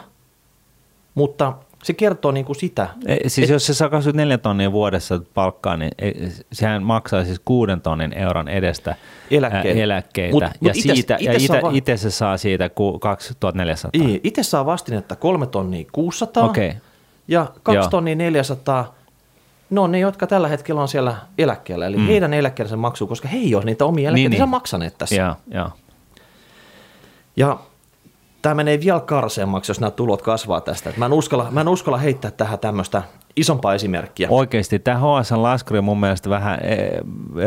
[1.15, 1.53] mutta
[1.87, 2.89] se kertoo niin kuin sitä.
[3.07, 7.73] Ei, siis jos se saa 24 tonnia vuodessa palkkaa, niin ei- sehän maksaa siis 6
[7.83, 8.95] tonnin euron edestä
[9.31, 9.79] Eläkkeet.
[9.79, 10.35] eläkkeitä.
[10.35, 12.99] Mut- ja mut ites- siitä, ja ites saa ite, va- itse se saa siitä ku-
[12.99, 14.09] 2400.
[14.09, 16.73] Ii, Itse saa vastinetta 3 tonnia 600 Okei.
[17.29, 17.89] ja 2 Joo.
[17.91, 18.95] tonnia 400.
[19.71, 22.07] Ne on ne, jotka tällä hetkellä on siellä eläkkeellä, eli mm.
[22.07, 25.15] heidän eläkkeensä maksuu, koska he ei ole niitä omia eläkkeitä Niin, niin, maksaneet tässä.
[25.17, 25.71] Joo, joo.
[27.37, 27.59] Ja
[28.47, 30.93] tämä menee vielä karseammaksi, jos nämä tulot kasvaa tästä.
[30.97, 33.03] Mä en, uskalla, mä en uskalla heittää tähän tämmöistä
[33.37, 34.29] isompaa esimerkkiä.
[34.31, 36.89] Oikeasti tämä HSN laskuri on mun mielestä vähän eh,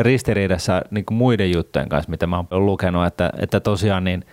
[0.00, 4.24] ristiriidassa niin kuin muiden juttujen kanssa, mitä mä oon lukenut, että, että tosiaan niin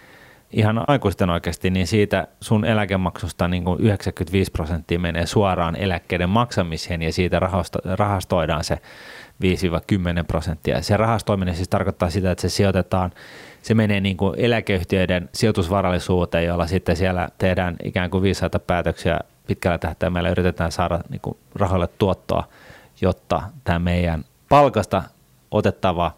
[0.52, 7.02] ihan aikuisten oikeasti, niin siitä sun eläkemaksusta niin kuin 95 prosenttia menee suoraan eläkkeiden maksamiseen
[7.02, 8.78] ja siitä rahasto, rahastoidaan se
[9.44, 10.82] 5-10 prosenttia.
[10.82, 13.12] Se rahastoiminen siis tarkoittaa sitä, että se sijoitetaan,
[13.68, 19.78] se menee niin kuin eläkeyhtiöiden sijoitusvarallisuuteen, jolla sitten siellä tehdään ikään kuin viisaita päätöksiä pitkällä
[19.78, 22.44] tähtäimellä yritetään saada niin kuin rahoille tuottoa,
[23.02, 25.04] jotta tämä meidän palkasta
[25.52, 26.12] otettava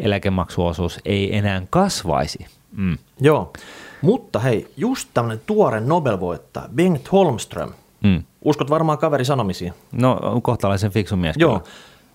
[0.00, 2.46] eläkemaksuosuus ei enää kasvaisi.
[2.76, 2.98] Mm.
[3.20, 3.52] Joo,
[4.02, 7.72] mutta hei, just tämmöinen tuore Nobel-voittaja, Bengt Holmström.
[8.02, 8.22] Mm.
[8.42, 9.74] Uskot varmaan kaveri sanomisiin.
[9.92, 11.36] No on kohtalaisen fiksu mies.
[11.38, 11.62] Joo.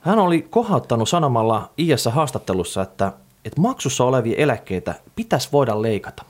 [0.02, 3.12] Hän oli kohauttanut sanomalla IS haastattelussa, että,
[3.46, 6.24] että maksussa olevia eläkkeitä pitäisi voida leikata.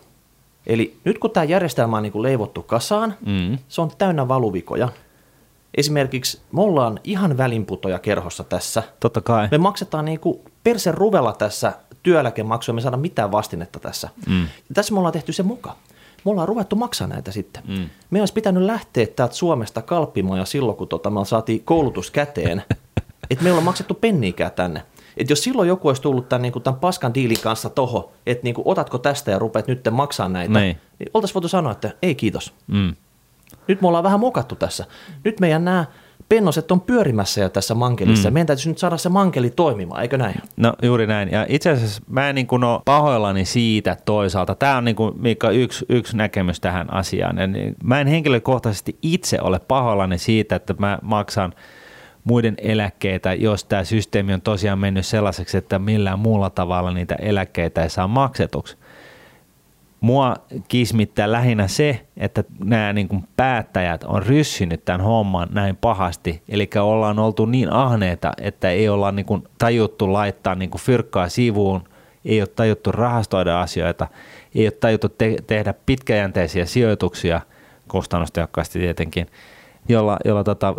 [0.67, 3.57] Eli nyt kun tämä järjestelmä on niin kuin leivottu kasaan, Mm.
[3.67, 4.89] se on täynnä valuvikoja.
[5.77, 8.83] Esimerkiksi me ollaan ihan välinputoja kerhossa tässä.
[8.99, 9.47] Totta kai.
[9.51, 14.09] Me maksetaan niin kuin persen ruvella tässä työeläkemaksuja, me saadaan mitään vastinetta tässä.
[14.27, 14.41] Mm.
[14.41, 15.75] Ja tässä me ollaan tehty se muka.
[16.25, 17.63] Me ollaan ruvettu maksaa näitä sitten.
[17.67, 17.89] Mm.
[18.09, 22.63] Me olisi pitänyt lähteä täältä Suomesta kalppimaan ja silloin, kun tota, me saatiin koulutus käteen,
[23.29, 24.83] että me ollaan maksettu penniikään tänne.
[25.19, 28.43] Et jos silloin joku olisi tullut tämän, niin kuin tämän paskan diilin kanssa toho, että
[28.43, 30.77] niin kuin, otatko tästä ja rupeat nyt maksaa näitä, Niin.
[30.99, 32.53] niin oltaisiin voitu sanoa, että ei kiitos.
[32.67, 32.95] Mm.
[33.67, 34.85] Nyt me ollaan vähän mokattu tässä.
[35.23, 35.85] Nyt meidän nämä
[36.29, 38.29] pennoset on pyörimässä jo tässä mankelissa.
[38.29, 38.33] Mm.
[38.33, 40.35] Meidän täytyisi nyt saada se mankeli toimimaan, eikö näin?
[40.57, 41.31] No juuri näin.
[41.31, 44.55] Ja itse asiassa mä en niin kuin ole pahoillani siitä toisaalta.
[44.55, 47.37] Tämä on niin kuin, Mika yksi, yksi näkemys tähän asiaan.
[47.37, 51.53] Ja niin, mä en henkilökohtaisesti itse ole pahoillani siitä, että mä maksan
[52.23, 57.83] muiden eläkkeitä, jos tämä systeemi on tosiaan mennyt sellaiseksi, että millään muulla tavalla niitä eläkkeitä
[57.83, 58.77] ei saa maksetuksi
[60.01, 60.35] mua
[60.67, 66.41] kismittää lähinnä se, että nämä niin kuin päättäjät on ryssynyt tämän homman näin pahasti.
[66.49, 71.29] Eli ollaan oltu niin ahneita, että ei olla niin kuin tajuttu laittaa niin kuin fyrkkaa
[71.29, 71.83] sivuun,
[72.25, 74.07] ei ole tajuttu rahastoida asioita,
[74.55, 77.41] ei ole tajuttu te- tehdä pitkäjänteisiä sijoituksia,
[77.87, 79.27] kustannustehokkaasti tietenkin–
[79.89, 80.73] jolla, jolla tota,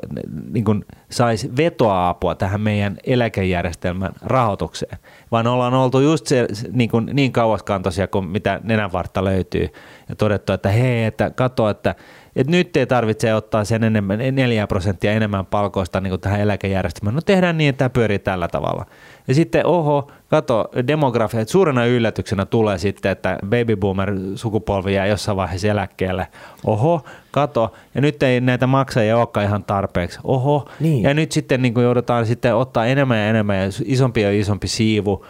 [0.52, 4.98] niin kuin saisi vetoa-apua tähän meidän eläkejärjestelmän rahoitukseen,
[5.30, 9.68] vaan ollaan oltu just se, niin, kuin, niin kauaskantoisia kuin mitä nenänvartta löytyy
[10.08, 11.94] ja todettu, että hei, että katso, että,
[12.36, 17.14] että nyt ei tarvitse ottaa sen enemmän, 4 prosenttia enemmän palkoista niin kuin tähän eläkejärjestelmään.
[17.14, 18.86] No tehdään niin, että tämä pyörii tällä tavalla.
[19.28, 25.06] Ja sitten, oho, kato, demografia, että suurena yllätyksenä tulee sitten, että baby boomer sukupolvi jää
[25.06, 26.26] jossain vaiheessa eläkkeelle.
[26.64, 30.18] Oho, kato, ja nyt ei näitä maksajia olekaan ihan tarpeeksi.
[30.24, 31.02] Oho, niin.
[31.02, 34.68] ja nyt sitten niin kuin joudutaan sitten ottaa enemmän ja enemmän ja isompi ja isompi
[34.68, 35.26] siivu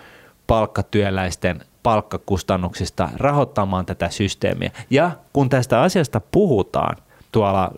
[0.47, 4.71] palkkatyöläisten palkkakustannuksista rahoittamaan tätä systeemiä.
[4.91, 6.97] Ja kun tästä asiasta puhutaan
[7.33, 7.73] tuolla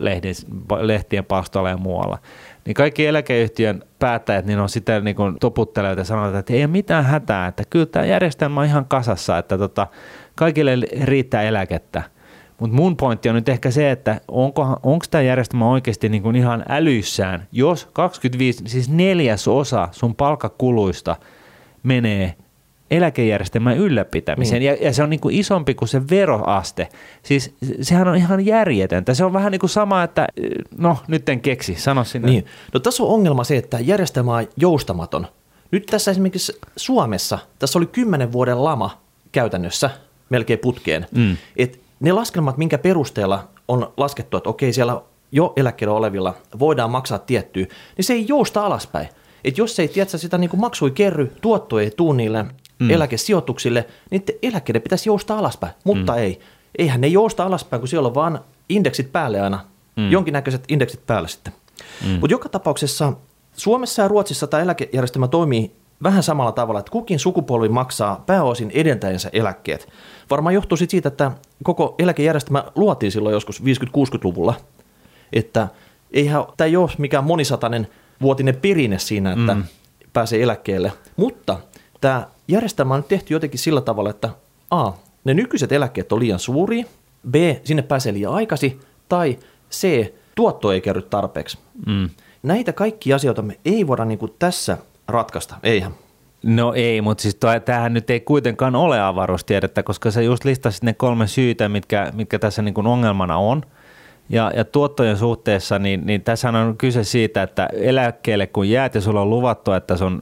[0.81, 2.19] lehtien palstoilla ja muualla,
[2.65, 6.67] niin kaikki eläkeyhtiön päättäjät niin on sitten niin kuin toputtelevat ja sanovat, että ei ole
[6.67, 9.87] mitään hätää, että kyllä tämä järjestelmä on ihan kasassa, että tota,
[10.35, 12.03] kaikille riittää eläkettä.
[12.63, 14.21] Mutta mun pointti on nyt ehkä se, että
[14.83, 21.17] onko tämä järjestelmä oikeasti niin kuin ihan älyissään, jos 25, siis neljäs osa sun palkkakuluista
[21.83, 22.35] menee
[22.91, 24.61] eläkejärjestelmän ylläpitämiseen.
[24.61, 24.67] Niin.
[24.67, 26.89] Ja, ja se on niin kuin isompi kuin se veroaste.
[27.23, 29.15] Siis sehän on ihan järjetöntä.
[29.15, 30.27] Se on vähän niin kuin sama, että
[30.79, 32.29] no nyt en keksi, sano sinne.
[32.29, 32.47] Niin.
[32.75, 35.27] No tässä on ongelma se, että järjestelmä on joustamaton.
[35.71, 39.91] Nyt tässä esimerkiksi Suomessa, tässä oli kymmenen vuoden lama käytännössä
[40.31, 41.07] melkein putkeen.
[41.17, 41.37] Mm.
[41.57, 47.19] Et ne laskelmat, minkä perusteella on laskettu, että okei siellä jo eläkkeellä olevilla voidaan maksaa
[47.19, 49.09] tiettyä, niin se ei jousta alaspäin.
[49.45, 52.45] Et jos ei tiedä, sitä niin kuin maksui kerry, tuotto ei tuu niille
[52.79, 52.91] mm.
[52.91, 56.19] eläkesijoituksille, niin eläkkeiden pitäisi jousta alaspäin, mutta mm.
[56.19, 56.41] ei.
[56.79, 59.61] Eihän ne jousta alaspäin, kun siellä on vaan indeksit päälle aina,
[59.97, 60.11] mm.
[60.11, 61.53] jonkinnäköiset indeksit päällä sitten.
[62.05, 62.11] Mm.
[62.11, 63.13] Mutta joka tapauksessa
[63.57, 69.31] Suomessa ja Ruotsissa tämä eläkejärjestelmä toimii vähän samalla tavalla, että kukin sukupolvi maksaa pääosin edeltäjänsä
[69.33, 69.89] eläkkeet.
[70.31, 74.55] Varmaan johtuu siitä, että koko eläkejärjestelmä luotiin silloin joskus 50-60-luvulla,
[75.33, 75.69] että
[76.13, 77.89] eihän tämä ei ole mikään monisatainen
[78.23, 79.65] vuotinen perinne siinä, että mm.
[80.13, 81.59] pääsee eläkkeelle, mutta
[82.01, 84.31] tämä järjestelmä on tehty jotenkin sillä tavalla, että
[84.71, 84.93] A,
[85.25, 86.85] ne nykyiset eläkkeet on liian suuria,
[87.31, 87.35] B,
[87.65, 89.39] sinne pääsee liian aikaisin, tai
[89.71, 91.59] C, tuotto ei kerry tarpeeksi.
[91.87, 92.11] Mm.
[92.43, 94.79] Näitä kaikki asioita me ei voida niin kuin tässä
[95.13, 95.93] ratkaista, eihän.
[96.43, 100.93] No ei, mutta siis tämähän nyt ei kuitenkaan ole avaruustiedettä, koska sä just listasit ne
[100.93, 103.63] kolme syytä, mitkä, mitkä tässä niin kuin ongelmana on–
[104.33, 109.01] ja, ja tuottojen suhteessa, niin, niin tässä on kyse siitä, että eläkkeelle kun jäät ja
[109.01, 110.21] sulla on luvattu, että sun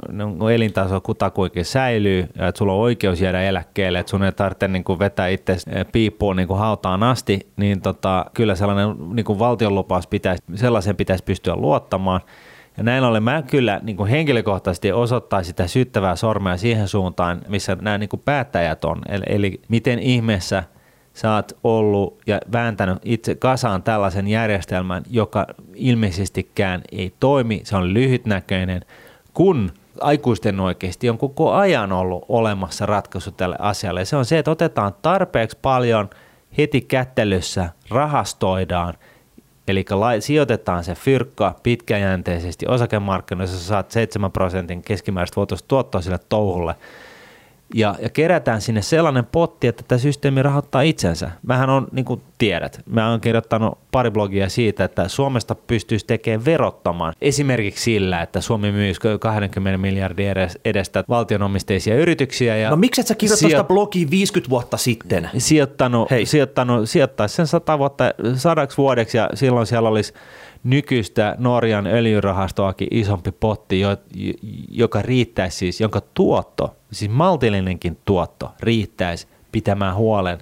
[0.55, 4.85] elintaso kutakuinkin säilyy ja että sulla on oikeus jäädä eläkkeelle, että sun ei tarvitse niin
[4.85, 5.57] kuin vetää itse
[5.93, 11.25] piippuun niin kuin hautaan asti, niin tota, kyllä sellainen niin kuin valtionlupaus pitäisi, sellaisen pitäisi
[11.25, 12.21] pystyä luottamaan.
[12.81, 17.77] Ja näin ollen mä kyllä niin kuin henkilökohtaisesti osoittaa sitä syyttävää sormea siihen suuntaan, missä
[17.81, 19.03] nämä niin kuin päättäjät on.
[19.09, 20.65] Eli, eli miten ihmeessä–
[21.15, 27.95] sä oot ollut ja vääntänyt itse kasaan tällaisen järjestelmän, joka ilmeisestikään ei toimi, se on
[27.95, 28.85] lyhytnäköinen,
[29.35, 34.05] kun aikuisten oikeasti on koko ajan ollut olemassa ratkaisu tälle asialle.
[34.05, 36.11] Se on se, että otetaan tarpeeksi paljon
[36.59, 38.95] heti kättelyssä, rahastoidaan,
[39.71, 39.85] eli
[40.21, 46.75] sijoitetaan se fyrkka pitkäjänteisesti osakemarkkinoissa, saat 7 prosentin keskimääräistä vuotuista tuottoa sille touhulle–
[47.75, 51.31] ja, ja kerätään sinne sellainen potti, että tämä systeemi rahoittaa itsensä.
[51.43, 56.45] Mähän on, niin kuin tiedät, mä oon kirjoittanut pari blogia siitä, että Suomesta pystyisi tekemään
[56.45, 60.27] verottamaan esimerkiksi sillä, että Suomi myisi 20 miljardin
[60.65, 62.57] edestä valtionomisteisia yrityksiä.
[62.57, 65.31] Ja no miksi et sä kirjoittanut sijo- sitä blogia 50 vuotta sitten?
[65.39, 66.27] Sijoittanut, Hei.
[66.27, 68.05] sijoittanut, sijoittaisi sen 100 vuotta,
[68.35, 70.13] sadaksi vuodeksi ja silloin siellä olisi
[70.65, 73.81] nykyistä Norjan öljyrahastoakin isompi potti,
[74.71, 80.39] joka riittäisi siis, jonka tuotto, siis maltillinenkin tuotto riittäisi pitämään huolen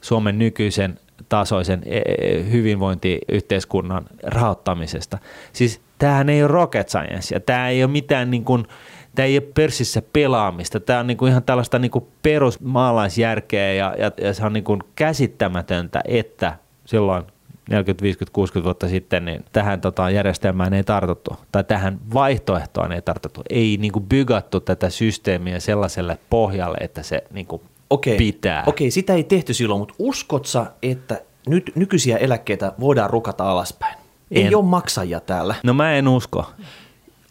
[0.00, 0.98] Suomen nykyisen
[1.28, 5.18] tasoisen e, e, hyvinvointiyhteiskunnan rahoittamisesta.
[5.52, 8.66] Siis tämähän ei ole rocket science ja tämä ei ole mitään niin kuin,
[9.14, 10.80] tämä ei ole pörssissä pelaamista.
[10.80, 14.64] Tämä on niin kuin ihan tällaista niin kuin perusmaalaisjärkeä ja, ja, ja se on niin
[14.64, 17.24] kuin käsittämätöntä, että silloin
[17.70, 23.02] 40, 50, 60 vuotta sitten, niin tähän tota, järjestelmään ei tartuttu, tai tähän vaihtoehtoon ei
[23.02, 23.42] tartuttu.
[23.50, 28.64] Ei niin kuin bygattu tätä systeemiä sellaiselle pohjalle, että se niin kuin Okei, pitää.
[28.66, 33.96] okei, sitä ei tehty silloin, mutta uskotsa, että nyt nykyisiä eläkkeitä voidaan rukata alaspäin?
[34.30, 34.56] Ei En.
[34.56, 35.54] ole maksajia täällä.
[35.64, 36.46] No mä en usko.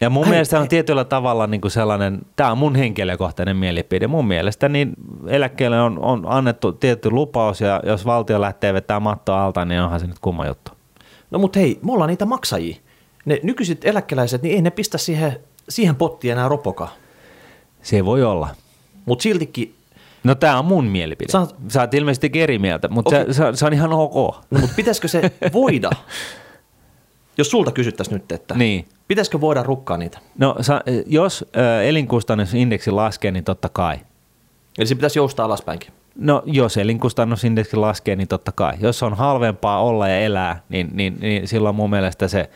[0.01, 0.67] Ja mun Ai, mielestä on ai.
[0.67, 4.93] tietyllä tavalla niin kuin sellainen, tämä on mun henkilökohtainen mielipide, mun mielestä niin
[5.27, 9.99] eläkkeelle on, on annettu tietty lupaus ja jos valtio lähtee vetämään mattoa alta, niin onhan
[9.99, 10.71] se nyt kumma juttu.
[11.31, 12.75] No mutta hei, me ollaan niitä maksajia.
[13.25, 15.39] Ne nykyiset eläkeläiset, niin ei ne pistä siihen,
[15.69, 16.93] siihen pottiin enää ropokaa.
[17.81, 18.47] Se voi olla.
[19.05, 19.75] Mutta siltikin,
[20.23, 21.31] No tämä on mun mielipide.
[21.31, 23.33] Sä oot- Sä oot ilmeisesti eri mieltä, mutta Okei.
[23.33, 24.15] se, se, se on ihan ok.
[24.51, 25.89] no mutta pitäisikö se voida?
[27.39, 28.85] Jos sulta kysyttäisiin nyt, että Niin.
[29.07, 30.19] pitäisikö voida rukkaa niitä?
[30.37, 33.97] No sa, jos ö, elinkustannusindeksi laskee, niin totta kai.
[34.77, 35.89] Eli se pitäisi joustaa alaspäinkin.
[36.15, 38.73] No jos elinkustannusindeksi laskee, niin totta kai.
[38.79, 42.49] Jos on halvempaa olla ja elää, niin, niin, niin silloin mun mielestä se,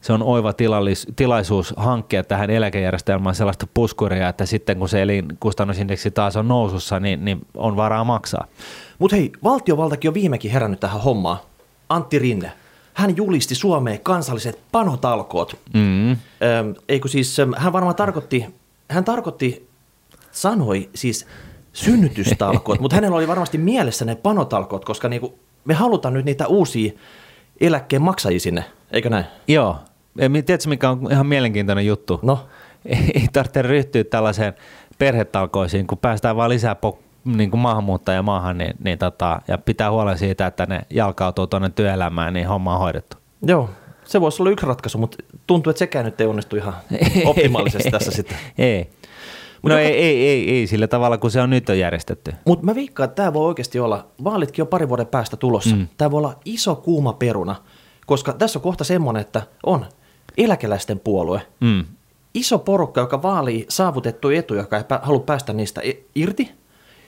[0.00, 6.10] se on oiva tilallis, tilaisuus hankkia tähän eläkejärjestelmään sellaista puskuria, että sitten kun se elinkustannusindeksi
[6.10, 8.46] taas on nousussa, niin, niin on varaa maksaa.
[8.98, 11.38] Mutta hei, valtiovaltakin on viimekin herännyt tähän hommaan.
[11.88, 12.52] Antti Rinne.
[12.98, 15.58] Hän julisti Suomeen kansalliset panotalkoot.
[15.74, 16.16] Mm.
[16.88, 18.46] Eikö siis, hän varmaan tarkoitti,
[18.90, 19.68] hän tarkoitti,
[20.30, 21.26] sanoi siis
[21.72, 26.92] synnytystalkoot, mutta hänellä oli varmasti mielessä ne panotalkoot, koska niinku, me halutaan nyt niitä uusia
[27.60, 29.24] eläkkeen maksajia sinne, eikö näin?
[29.48, 29.76] Joo.
[30.16, 32.20] Tiedätkö, mikä on ihan mielenkiintoinen juttu?
[32.22, 32.46] No,
[33.14, 34.54] Ei tarvitse ryhtyä tällaiseen
[34.98, 36.74] perhetalkoisiin, kun päästään vaan lisää
[37.24, 41.70] niin kuin maahanmuuttajia maahan, niin, niin tota, ja pitää huolen siitä, että ne jalkautuu tuonne
[41.70, 43.16] työelämään, niin homma on hoidettu.
[43.42, 43.70] joo,
[44.04, 45.16] se voisi olla yksi ratkaisu, mutta
[45.46, 46.74] tuntuu, että sekään nyt ei onnistu ihan
[47.24, 48.36] optimaalisesti tässä sitten.
[48.58, 48.90] Ei.
[49.62, 52.32] Mut no joka- ei, ei, ei, ei, sillä tavalla, kun se on nyt on järjestetty.
[52.46, 55.88] Mutta mä veikkaan, että tämä voi oikeasti olla, vaalitkin on pari vuoden päästä tulossa, mm.
[55.96, 57.56] tämä voi olla iso kuuma peruna,
[58.06, 59.86] koska tässä on kohta semmoinen, että on
[60.36, 61.84] eläkeläisten puolue, Mm.
[62.34, 66.52] iso porukka, joka vaalii saavutettuja etuja, joka ei halua päästä niistä i- irti,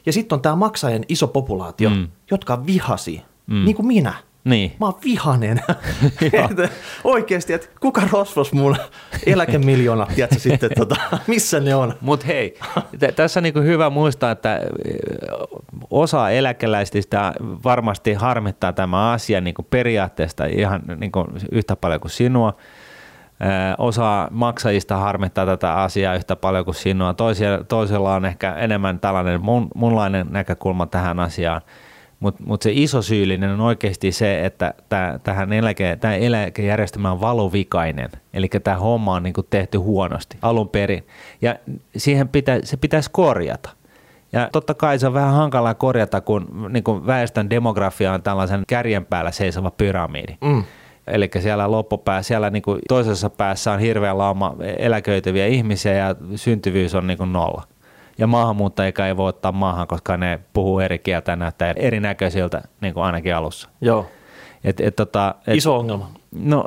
[0.06, 2.08] ja sitten on tämä maksajien iso populaatio, Mm.
[2.30, 3.64] jotka vihasi, Mm.
[3.64, 4.14] niin kuin minä.
[4.44, 4.72] Niin.
[4.80, 5.60] Mä oon vihanen.
[6.32, 6.44] Joo.
[6.50, 6.68] Että
[7.04, 8.76] Oikeasti, että kuka rosvos mun
[9.26, 10.96] eläkemiljoonat, tiedätkö sitten, tota,
[11.26, 11.94] missä ne on?
[12.00, 12.58] Mutta hei,
[12.98, 14.60] t- tässä on niinku hyvä muistaa, että
[15.90, 17.32] osa eläkeläisistä
[17.64, 22.56] varmasti harmittaa tämä asia niinku periaatteesta ihan niinku yhtä paljon kuin sinua.
[23.78, 27.14] Osa maksajista harmittaa tätä asiaa yhtä paljon kuin sinua.
[27.68, 31.60] Toisella on ehkä enemmän tällainen mun, munlainen näkökulma tähän asiaan.
[32.20, 34.74] Mutta mut se iso syyllinen on oikeasti se, että
[35.22, 38.10] tähän eläke, eläkejärjestelmä on valuvikainen.
[38.34, 41.06] Eli tämä homma on niinku tehty huonosti alun perin.
[41.42, 41.56] Ja
[41.96, 43.70] siihen pitä, se pitäisi korjata.
[44.32, 48.62] Ja totta kai se on vähän hankalaa korjata, kun niin kuin väestön demografia on tällaisen
[48.68, 50.36] kärjen päällä seisova pyramidi.
[50.40, 50.64] Mm.
[51.10, 56.94] Eli siellä loppupää, siellä niin kuin toisessa päässä on hirveä lauma eläköityviä ihmisiä ja syntyvyys
[56.94, 57.62] on niin kuin nolla.
[58.18, 62.94] Ja maahanmuuttajia ei voi ottaa maahan, koska ne puhuu eri kieltä ja näyttää erinäköisiltä, niin
[62.94, 63.68] kuin ainakin alussa.
[63.80, 64.06] Joo,
[64.64, 66.10] Et, et, tota, et, iso ongelma.
[66.32, 66.66] No,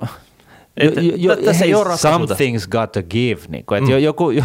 [0.77, 2.33] Et- tä- tässä ei ole ratkaisuta.
[2.33, 3.41] something's got to give.
[3.47, 3.89] Niin kuin, mm.
[3.97, 4.43] joku, jo-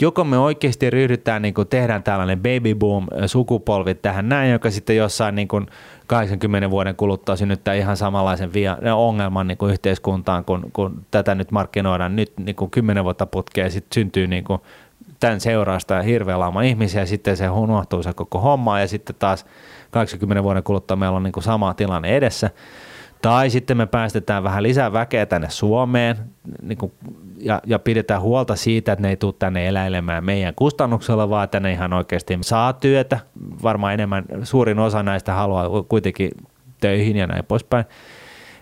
[0.00, 4.96] joko me oikeasti ryhdytään, niin kuin tehdään tällainen baby boom sukupolvi tähän näin, joka sitten
[4.96, 5.66] jossain niin kuin
[6.06, 11.50] 80 vuoden kuluttua synnyttää ihan samanlaisen via, ongelman niin kuin yhteiskuntaan, kun, kun tätä nyt
[11.50, 14.60] markkinoidaan nyt niin kuin 10 vuotta putkeen, sitten syntyy niin kuin
[15.20, 19.46] tämän seurausta hirveä lauma ihmisiä, ja sitten se unohtuu se koko homma, ja sitten taas
[19.90, 22.50] 80 vuoden kuluttua meillä on niin kuin sama tilanne edessä.
[23.22, 26.16] Tai sitten me päästetään vähän lisää väkeä tänne Suomeen
[26.62, 26.92] niin kuin,
[27.38, 31.60] ja, ja pidetään huolta siitä, että ne ei tule tänne eläilemään meidän kustannuksella, vaan että
[31.60, 33.20] ne ihan oikeasti saa työtä.
[33.62, 36.30] Varmaan enemmän, suurin osa näistä haluaa kuitenkin
[36.80, 37.84] töihin ja näin poispäin.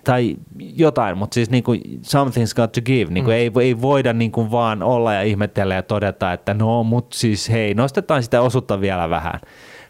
[0.05, 3.11] Tai jotain, mutta siis niin kuin something's got to give.
[3.11, 3.39] Niin kuin mm.
[3.39, 7.51] ei, ei voida niin kuin vaan olla ja ihmetellä ja todeta, että no, mutta siis
[7.51, 9.41] hei, nostetaan sitä osuutta vielä vähän.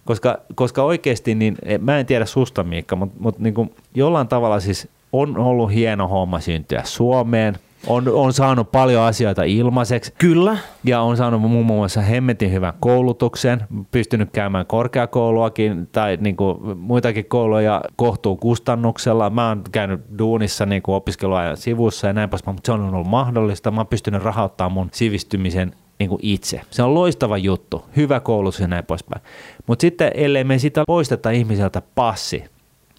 [0.05, 4.61] Koska, koska oikeasti, niin mä en tiedä susta Miikka, mutta, mutta niin kuin jollain tavalla
[4.61, 7.55] siis on ollut hieno homma syntyä Suomeen.
[7.86, 10.57] On, on saanut paljon asioita ilmaiseksi Kyllä.
[10.84, 17.24] ja on saanut muun muassa hemmetin hyvän koulutuksen, pystynyt käymään korkeakouluakin tai niin kuin muitakin
[17.24, 19.30] kouluja kohtuu kustannuksella.
[19.30, 23.07] Mä oon käynyt duunissa niin kuin opiskeluajan sivussa ja näin poispäin, mutta se on ollut
[23.07, 23.70] mahdollista.
[23.70, 26.61] Mä oon pystynyt rahoittamaan mun sivistymisen niin kuin itse.
[26.70, 29.22] Se on loistava juttu, hyvä koulutus ja näin poispäin.
[29.66, 32.45] Mutta sitten ellei me sitä poisteta ihmiseltä passi,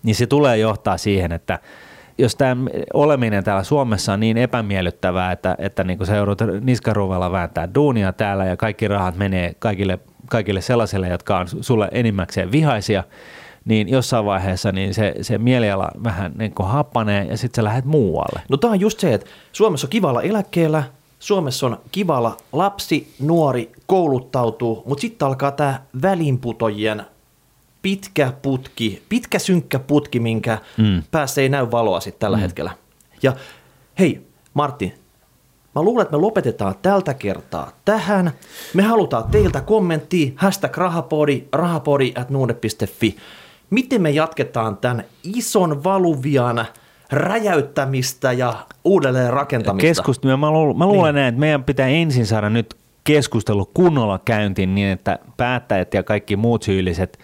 [0.04, 1.60] niin se tulee johtaa siihen, että
[2.18, 2.56] jos tämä
[2.94, 8.14] oleminen täällä Suomessa on niin epämiellyttävää, että, että niin kuin sä joudut niskaruvella vääntää duunia
[8.14, 13.04] täällä ja kaikki rahat menee kaikille, kaikille sellaisille, jotka on sulle enimmäkseen vihaisia,
[13.66, 17.86] niin jossain vaiheessa niin se, se mieliala vähän niin kuin happanee ja sitten sä lähdet
[17.86, 18.42] muualle.
[18.50, 20.84] No tämä on just se, että Suomessa on kivalla eläkkeellä,
[21.26, 27.06] Suomessa on kivalla lapsi, nuori, kouluttautuu, mutta sitten alkaa tämä välinputojien
[27.82, 31.04] pitkä putki, pitkä synkkä putki, minkä mm.
[31.12, 32.42] päässä ei näy valoa sitten tällä mm.
[32.42, 32.72] hetkellä.
[33.24, 33.34] Ja
[34.00, 34.94] hei, Martti,
[35.76, 38.32] Mä luulen, että me lopetetaan tältä kertaa tähän.
[38.74, 43.18] Me halutaan teiltä kommenttia, hashtag rahapodi, rahapodi at nuude.fi.
[43.70, 46.66] Miten me jatketaan tämän ison valuvian
[47.12, 48.54] räjäyttämistä ja
[48.84, 49.88] uudelleen rakentamista?
[49.88, 50.38] Keskustelu.
[50.38, 51.22] Mä, luulen, mä luulen niin.
[51.22, 56.36] näin, että meidän pitää ensin saada nyt keskustelu kunnolla käyntiin niin, että päättäjät ja kaikki
[56.36, 57.20] muut syylliset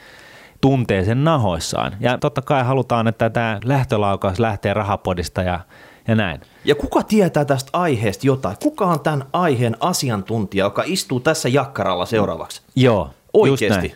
[0.62, 1.96] tuntee sen nahoissaan.
[2.00, 5.60] Ja totta kai halutaan, että tämä lähtölaukaus lähtee rahapodista ja
[6.08, 6.42] ja näin.
[6.66, 8.58] Ja kuka tietää tästä aiheesta jotain?
[8.64, 12.62] Kuka on tämän aiheen asiantuntija, joka istuu tässä jakkaralla seuraavaksi?
[12.76, 13.96] Joo, Oikeasti.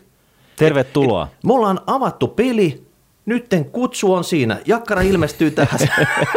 [0.56, 1.24] Tervetuloa.
[1.24, 2.85] Et, et, me ollaan avattu peli,
[3.26, 4.58] nytten kutsu on siinä.
[4.66, 5.80] Jakkara ilmestyy tähän.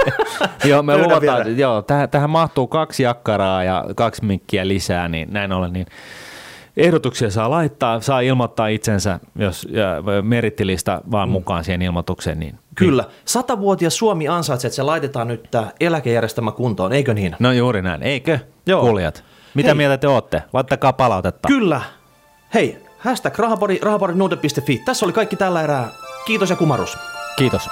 [0.65, 5.53] joo, me luotaan, joo, tähän, tähän mahtuu kaksi jakkaraa ja kaksi mikkiä lisää, niin näin
[5.53, 5.87] ollen, niin
[6.77, 9.69] ehdotuksia saa laittaa, saa ilmoittaa itsensä, jos
[10.23, 11.33] merittilista vaan mm.
[11.33, 12.39] mukaan siihen ilmoitukseen.
[12.39, 13.03] Niin, Kyllä.
[13.03, 13.13] Niin.
[13.25, 17.37] Satavuotias Suomi ansaitsee, että se laitetaan nyt tämä eläkejärjestelmä kuntoon, eikö niin?
[17.39, 18.39] No juuri näin, eikö?
[18.67, 18.81] Joo.
[18.81, 19.25] Kuulijat.
[19.55, 19.75] Mitä Hei.
[19.75, 20.43] mieltä te olette?
[20.53, 21.49] Laittakaa palautetta.
[21.49, 21.81] Kyllä.
[22.55, 24.83] Hei, hashtag rahapori, rahapori.fi.
[24.85, 25.89] Tässä oli kaikki tällä erää.
[26.29, 26.99] Kiitos ja kumarus.
[27.37, 27.71] Kiitos.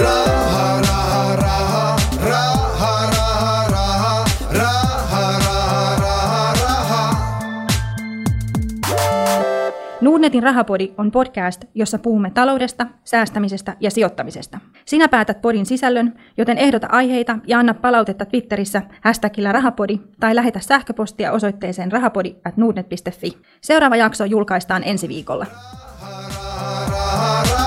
[0.00, 7.16] Raha, raha, raha, raha, raha, raha, raha, raha, raha, raha.
[10.00, 14.58] Nordnetin Rahapodi on podcast, jossa puhumme taloudesta, säästämisestä ja sijoittamisesta.
[14.84, 20.60] Sinä päätät podin sisällön, joten ehdota aiheita ja anna palautetta Twitterissä hashtagillä rahapodi tai lähetä
[20.60, 22.54] sähköpostia osoitteeseen rahapodi at
[23.60, 25.46] Seuraava jakso julkaistaan ensi viikolla.
[27.08, 27.57] Sahara